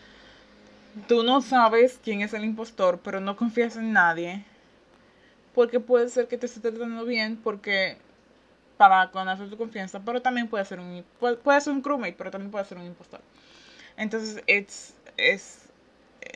tú 1.07 1.23
no 1.23 1.41
sabes 1.41 1.99
quién 2.03 2.21
es 2.21 2.33
el 2.33 2.43
impostor, 2.43 2.99
pero 3.03 3.19
no 3.19 3.35
confías 3.35 3.75
en 3.75 3.93
nadie, 3.93 4.43
porque 5.55 5.79
puede 5.79 6.09
ser 6.09 6.27
que 6.27 6.37
te 6.37 6.45
esté 6.45 6.59
tratando 6.59 7.05
bien, 7.05 7.37
porque 7.37 7.97
para 8.77 9.07
ganar 9.07 9.37
tu 9.49 9.57
confianza, 9.57 9.99
pero 10.05 10.21
también 10.21 10.47
puede 10.47 10.63
ser 10.65 10.79
un 10.79 11.03
puede, 11.19 11.61
ser 11.61 11.73
un 11.73 11.81
crewmate, 11.81 12.15
pero 12.17 12.31
también 12.31 12.51
puede 12.51 12.65
ser 12.65 12.77
un 12.77 12.85
impostor. 12.85 13.21
Entonces, 13.97 14.41
es 14.47 14.93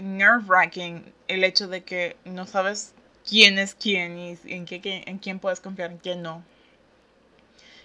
nerve 0.02 0.44
wracking 0.48 1.14
el 1.28 1.44
hecho 1.44 1.68
de 1.68 1.84
que 1.84 2.18
no 2.26 2.46
sabes 2.46 2.94
quién 3.28 3.58
es 3.58 3.76
quién 3.76 4.18
y 4.18 4.38
en, 4.46 4.66
qué, 4.66 5.04
en 5.06 5.18
quién 5.20 5.40
puedes 5.40 5.60
confiar, 5.60 5.92
en 5.92 5.98
quién 5.98 6.22
no. 6.22 6.44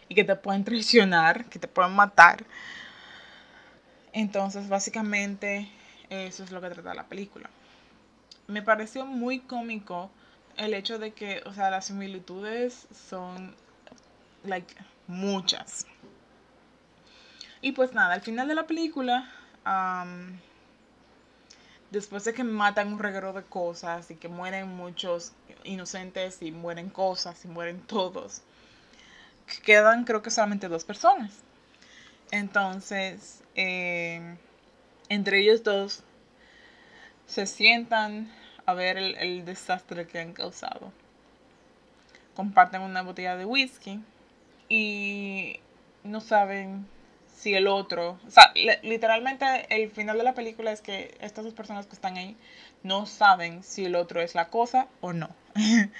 Y 0.09 0.15
que 0.15 0.25
te 0.25 0.37
pueden 0.37 0.65
traicionar, 0.65 1.45
que 1.47 1.59
te 1.59 1.69
pueden 1.69 1.93
matar. 1.93 2.45
Entonces, 4.13 4.69
básicamente, 4.69 5.69
eso 6.09 6.43
es 6.43 6.51
lo 6.51 6.61
que 6.61 6.71
trata 6.71 6.95
la 6.95 7.07
película. 7.07 7.51
Me 8.47 8.63
pareció 8.63 9.05
muy 9.05 9.41
cómico 9.41 10.11
el 10.57 10.75
hecho 10.75 10.99
de 10.99 11.13
que, 11.13 11.43
o 11.45 11.53
sea, 11.53 11.71
las 11.71 11.87
similitudes 11.87 12.89
son, 13.09 13.55
like, 14.45 14.75
muchas. 15.07 15.87
Y 17.61 17.73
pues 17.73 17.93
nada, 17.93 18.15
al 18.15 18.23
final 18.23 18.49
de 18.49 18.55
la 18.55 18.67
película, 18.67 19.31
después 21.91 22.25
de 22.25 22.33
que 22.33 22.45
matan 22.45 22.93
un 22.93 22.99
reguero 22.99 23.33
de 23.33 23.43
cosas 23.43 24.11
y 24.11 24.15
que 24.15 24.29
mueren 24.29 24.69
muchos 24.69 25.33
inocentes 25.65 26.41
y 26.41 26.51
mueren 26.53 26.89
cosas 26.89 27.45
y 27.45 27.49
mueren 27.49 27.81
todos, 27.83 28.43
quedan 29.65 30.05
creo 30.05 30.23
que 30.23 30.31
solamente 30.31 30.69
dos 30.69 30.85
personas. 30.85 31.33
Entonces, 32.31 33.43
eh, 33.55 34.37
entre 35.09 35.41
ellos 35.41 35.63
dos 35.63 36.05
se 37.27 37.47
sientan 37.47 38.31
a 38.67 38.75
ver 38.75 38.99
el, 38.99 39.17
el, 39.17 39.45
desastre 39.45 40.07
que 40.07 40.19
han 40.19 40.33
causado. 40.33 40.93
Comparten 42.35 42.83
una 42.83 43.03
botella 43.03 43.37
de 43.37 43.45
whisky 43.45 44.01
y 44.69 45.61
no 46.05 46.21
saben 46.21 46.87
si 47.39 47.55
el 47.55 47.69
otro, 47.69 48.19
o 48.27 48.31
sea, 48.31 48.53
literalmente 48.83 49.67
el 49.71 49.91
final 49.91 50.19
de 50.19 50.25
la 50.25 50.35
película 50.35 50.73
es 50.73 50.81
que 50.81 51.17
estas 51.21 51.45
dos 51.45 51.55
personas 51.55 51.87
que 51.87 51.95
están 51.95 52.17
ahí 52.17 52.37
no 52.83 53.07
saben 53.07 53.63
si 53.63 53.85
el 53.85 53.95
otro 53.95 54.21
es 54.21 54.35
la 54.35 54.49
cosa 54.49 54.89
o 55.01 55.13
no. 55.13 55.31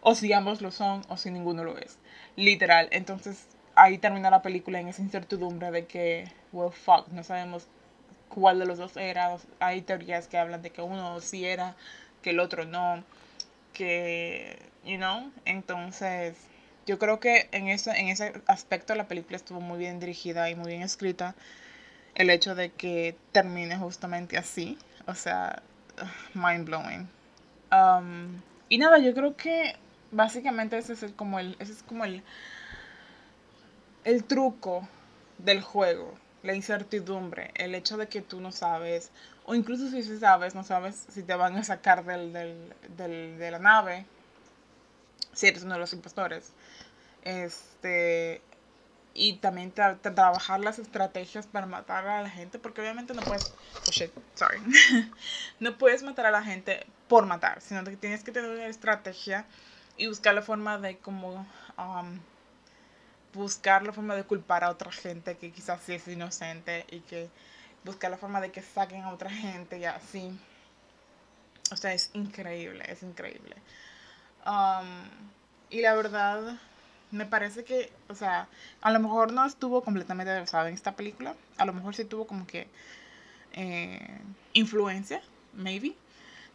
o 0.00 0.14
si 0.14 0.32
ambos 0.32 0.60
lo 0.62 0.72
son 0.72 1.02
o 1.08 1.16
si 1.16 1.30
ninguno 1.30 1.62
lo 1.62 1.78
es. 1.78 1.98
Literal. 2.36 2.88
Entonces 2.90 3.46
ahí 3.74 3.98
termina 3.98 4.30
la 4.30 4.42
película 4.42 4.80
en 4.80 4.88
esa 4.88 5.02
incertidumbre 5.02 5.70
de 5.70 5.86
que, 5.86 6.30
well, 6.52 6.72
fuck, 6.72 7.08
no 7.08 7.22
sabemos 7.22 7.66
cuál 8.28 8.58
de 8.58 8.66
los 8.66 8.78
dos 8.78 8.96
era. 8.96 9.36
Hay 9.60 9.82
teorías 9.82 10.28
que 10.28 10.38
hablan 10.38 10.62
de 10.62 10.70
que 10.70 10.82
uno 10.82 11.20
sí 11.20 11.44
era, 11.44 11.76
que 12.22 12.30
el 12.30 12.40
otro 12.40 12.64
no, 12.64 13.02
que, 13.72 14.58
you 14.84 14.96
know, 14.96 15.30
entonces 15.44 16.36
yo 16.86 16.98
creo 16.98 17.20
que 17.20 17.48
en 17.52 17.68
ese, 17.68 17.90
en 17.92 18.08
ese 18.08 18.32
aspecto 18.46 18.94
la 18.94 19.08
película 19.08 19.36
estuvo 19.36 19.60
muy 19.60 19.78
bien 19.78 20.00
dirigida 20.00 20.50
y 20.50 20.54
muy 20.54 20.68
bien 20.68 20.82
escrita. 20.82 21.34
El 22.14 22.30
hecho 22.30 22.54
de 22.54 22.70
que 22.70 23.16
termine 23.32 23.76
justamente 23.76 24.36
así, 24.38 24.78
o 25.06 25.14
sea, 25.14 25.62
mind 26.34 26.66
blowing. 26.66 27.08
Um, 27.72 28.40
y 28.68 28.78
nada, 28.78 28.98
yo 28.98 29.14
creo 29.14 29.36
que 29.36 29.74
básicamente 30.14 30.78
ese 30.78 30.92
es 30.92 31.12
como 31.12 31.38
el, 31.38 31.56
ese 31.58 31.72
es 31.72 31.82
como 31.82 32.04
el, 32.04 32.22
el 34.04 34.24
truco 34.24 34.88
del 35.38 35.60
juego, 35.60 36.14
la 36.42 36.54
incertidumbre, 36.54 37.50
el 37.54 37.74
hecho 37.74 37.96
de 37.96 38.08
que 38.08 38.22
tú 38.22 38.40
no 38.40 38.52
sabes, 38.52 39.10
o 39.44 39.54
incluso 39.54 39.88
si 39.90 40.02
sabes, 40.18 40.54
no 40.54 40.64
sabes 40.64 41.06
si 41.10 41.22
te 41.22 41.34
van 41.34 41.56
a 41.56 41.64
sacar 41.64 42.04
del, 42.04 42.32
del, 42.32 43.38
de 43.38 43.50
la 43.50 43.58
nave, 43.58 44.06
si 45.32 45.48
eres 45.48 45.64
uno 45.64 45.74
de 45.74 45.80
los 45.80 45.92
impostores. 45.92 46.52
Este, 47.24 48.42
y 49.14 49.34
también 49.34 49.72
trabajar 49.72 50.60
las 50.60 50.78
estrategias 50.78 51.46
para 51.46 51.66
matar 51.66 52.06
a 52.06 52.22
la 52.22 52.30
gente, 52.30 52.58
porque 52.58 52.80
obviamente 52.80 53.14
no 53.14 53.24
puedes, 53.24 53.52
oh 53.86 53.90
shit, 53.90 54.10
sorry, 54.34 54.58
no 55.60 55.78
puedes 55.78 56.02
matar 56.02 56.26
a 56.26 56.30
la 56.30 56.42
gente 56.42 56.84
por 57.08 57.24
matar, 57.26 57.60
sino 57.60 57.84
que 57.84 57.96
tienes 57.96 58.24
que 58.24 58.32
tener 58.32 58.50
una 58.50 58.66
estrategia 58.66 59.46
y 59.96 60.06
buscar 60.06 60.34
la 60.34 60.42
forma 60.42 60.78
de 60.78 60.98
como 60.98 61.46
um, 61.78 62.18
buscar 63.32 63.82
la 63.84 63.92
forma 63.92 64.14
de 64.14 64.24
culpar 64.24 64.64
a 64.64 64.70
otra 64.70 64.92
gente 64.92 65.36
que 65.36 65.50
quizás 65.50 65.80
sí 65.82 65.94
es 65.94 66.06
inocente 66.08 66.86
y 66.90 67.00
que 67.00 67.28
buscar 67.84 68.10
la 68.10 68.16
forma 68.16 68.40
de 68.40 68.50
que 68.50 68.62
saquen 68.62 69.02
a 69.02 69.12
otra 69.12 69.30
gente 69.30 69.78
y 69.78 69.84
así. 69.84 70.38
O 71.72 71.76
sea, 71.76 71.92
es 71.92 72.10
increíble, 72.14 72.84
es 72.88 73.02
increíble. 73.02 73.56
Um, 74.46 75.08
y 75.70 75.80
la 75.80 75.94
verdad, 75.94 76.58
me 77.10 77.26
parece 77.26 77.64
que, 77.64 77.92
o 78.08 78.14
sea, 78.14 78.48
a 78.80 78.90
lo 78.90 79.00
mejor 79.00 79.32
no 79.32 79.44
estuvo 79.44 79.82
completamente 79.82 80.38
basado 80.38 80.68
en 80.68 80.74
esta 80.74 80.96
película. 80.96 81.34
A 81.56 81.64
lo 81.64 81.72
mejor 81.72 81.94
sí 81.94 82.04
tuvo 82.04 82.26
como 82.26 82.46
que 82.46 82.68
eh, 83.52 84.20
influencia, 84.52 85.22
maybe. 85.54 85.94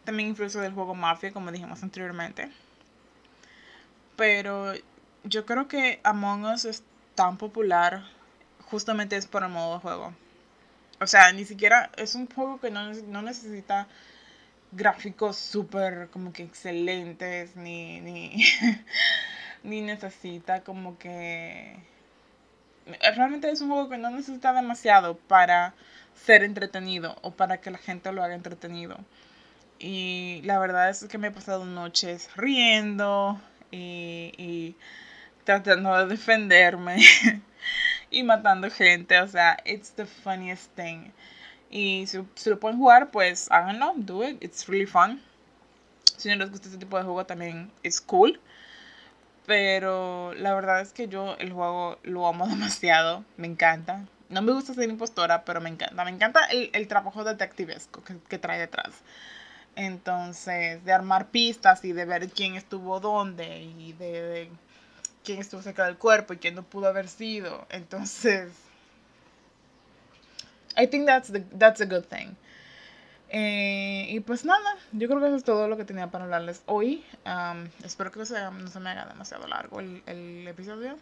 También 0.03 0.29
influencia 0.29 0.61
del 0.61 0.73
juego 0.73 0.95
Mafia, 0.95 1.31
como 1.31 1.51
dijimos 1.51 1.83
anteriormente. 1.83 2.49
Pero 4.19 4.73
yo 5.23 5.45
creo 5.45 5.69
que 5.69 6.01
Among 6.03 6.43
Us 6.43 6.65
es 6.65 6.83
tan 7.15 7.37
popular 7.37 8.03
justamente 8.69 9.15
es 9.15 9.27
por 9.27 9.43
el 9.43 9.49
modo 9.49 9.75
de 9.75 9.79
juego. 9.79 10.13
O 10.99 11.07
sea, 11.07 11.31
ni 11.31 11.45
siquiera 11.45 11.89
es 11.95 12.15
un 12.15 12.27
juego 12.27 12.59
que 12.59 12.69
no, 12.69 12.91
no 12.93 13.21
necesita 13.21 13.87
gráficos 14.73 15.37
súper 15.37 16.09
como 16.09 16.33
que 16.33 16.43
excelentes, 16.43 17.55
ni, 17.55 18.01
ni, 18.01 18.43
ni 19.63 19.79
necesita 19.79 20.65
como 20.65 20.97
que... 20.97 21.77
Realmente 23.15 23.49
es 23.49 23.61
un 23.61 23.69
juego 23.69 23.87
que 23.87 23.97
no 23.97 24.09
necesita 24.09 24.51
demasiado 24.51 25.15
para 25.15 25.75
ser 26.25 26.43
entretenido 26.43 27.15
o 27.21 27.31
para 27.31 27.61
que 27.61 27.71
la 27.71 27.77
gente 27.77 28.11
lo 28.11 28.21
haga 28.21 28.35
entretenido. 28.35 28.97
Y 29.79 30.41
la 30.43 30.59
verdad 30.59 30.89
es 30.89 31.05
que 31.05 31.17
me 31.17 31.29
he 31.29 31.31
pasado 31.31 31.63
noches 31.63 32.29
riendo 32.35 33.39
y, 33.71 34.33
y 34.37 34.75
tratando 35.43 35.97
de 35.97 36.05
defenderme 36.07 36.97
y 38.11 38.23
matando 38.23 38.69
gente. 38.69 39.19
O 39.21 39.27
sea, 39.27 39.57
it's 39.65 39.91
the 39.91 40.05
funniest 40.05 40.73
thing. 40.75 41.11
Y 41.69 42.05
si, 42.07 42.19
si, 42.35 42.49
lo 42.49 42.59
pueden 42.59 42.77
jugar, 42.77 43.11
pues 43.11 43.49
háganlo, 43.51 43.93
do 43.95 44.27
it, 44.27 44.43
it's 44.43 44.67
really 44.67 44.87
fun. 44.87 45.21
Si 46.17 46.29
no 46.29 46.35
les 46.35 46.49
gusta 46.49 46.67
este 46.67 46.79
tipo 46.79 46.97
de 46.97 47.03
juego, 47.03 47.25
también 47.25 47.71
es 47.83 48.01
cool. 48.01 48.39
Pero 49.45 50.33
la 50.35 50.53
verdad 50.53 50.81
es 50.81 50.93
que 50.93 51.07
yo 51.07 51.35
el 51.39 51.51
juego 51.51 51.97
lo 52.03 52.27
amo 52.27 52.47
demasiado, 52.49 53.23
me 53.37 53.47
encanta. 53.47 54.05
No 54.29 54.43
me 54.43 54.51
gusta 54.51 54.73
ser 54.75 54.87
impostora, 54.89 55.43
pero 55.43 55.61
me 55.61 55.69
encanta. 55.69 56.03
Me 56.03 56.11
encanta 56.11 56.45
el, 56.51 56.69
el 56.73 56.87
trabajo 56.87 57.23
detectivesco 57.23 58.03
que, 58.03 58.17
que, 58.29 58.37
trae 58.37 58.59
detrás. 58.59 58.91
Entonces, 59.79 60.83
de 60.83 60.91
armar 60.91 61.29
pistas 61.29 61.85
y 61.85 61.93
de 61.93 62.03
ver 62.03 62.27
quién 62.27 62.55
estuvo 62.55 62.99
dónde 62.99 63.61
y 63.61 63.93
de, 63.93 64.21
de 64.21 64.49
quién 65.23 65.39
estuvo 65.39 65.61
cerca 65.61 65.85
del 65.85 65.95
cuerpo 65.97 66.33
y 66.33 66.37
quién 66.37 66.55
no 66.55 66.63
pudo 66.63 66.89
haber 66.89 67.07
sido. 67.07 67.65
Entonces, 67.69 68.51
I 70.77 70.85
think 70.87 71.05
that's, 71.05 71.31
the, 71.31 71.39
that's 71.57 71.79
a 71.79 71.85
good 71.85 72.03
thing. 72.03 72.35
Eh, 73.29 74.07
y 74.09 74.19
pues 74.19 74.43
nada, 74.43 74.75
yo 74.91 75.07
creo 75.07 75.21
que 75.21 75.27
eso 75.27 75.37
es 75.37 75.45
todo 75.45 75.69
lo 75.69 75.77
que 75.77 75.85
tenía 75.85 76.07
para 76.07 76.25
hablarles 76.25 76.61
hoy. 76.65 77.05
Um, 77.25 77.69
espero 77.85 78.11
que 78.11 78.19
no 78.19 78.25
se, 78.25 78.37
no 78.51 78.67
se, 78.67 78.79
me 78.81 78.89
haga 78.89 79.05
demasiado 79.05 79.47
largo 79.47 79.79
el, 79.79 80.03
el, 80.07 80.45
episodio. 80.45 80.97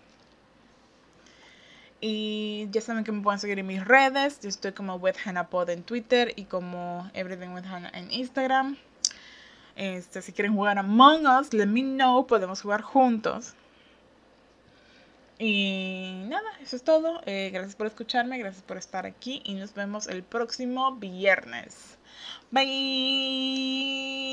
Y 1.99 2.67
ya 2.71 2.81
saben 2.81 3.03
que 3.03 3.11
me 3.11 3.21
pueden 3.21 3.39
seguir 3.39 3.57
en 3.59 3.67
mis 3.67 3.83
redes. 3.83 4.39
Yo 4.41 4.49
estoy 4.49 4.71
como 4.71 4.95
with 4.95 5.15
Hannah 5.25 5.49
Pod 5.49 5.69
en 5.69 5.83
Twitter 5.83 6.33
y 6.35 6.45
como 6.45 7.09
Everything 7.13 7.49
with 7.49 7.65
Hannah 7.65 7.89
en 7.93 8.11
Instagram. 8.11 8.77
Este, 9.75 10.21
si 10.21 10.31
quieren 10.31 10.53
jugar 10.55 10.77
Among 10.77 11.25
Us, 11.25 11.53
let 11.53 11.67
me 11.67 11.81
know. 11.81 12.27
Podemos 12.27 12.61
jugar 12.61 12.81
juntos. 12.81 13.55
Y 15.39 16.23
nada, 16.27 16.49
eso 16.61 16.75
es 16.75 16.83
todo. 16.83 17.21
Eh, 17.25 17.51
gracias 17.53 17.75
por 17.75 17.87
escucharme, 17.87 18.39
gracias 18.39 18.63
por 18.63 18.77
estar 18.77 19.05
aquí 19.05 19.41
y 19.45 19.53
nos 19.53 19.73
vemos 19.73 20.07
el 20.07 20.23
próximo 20.23 20.95
viernes. 20.95 21.97
Bye. 22.51 24.17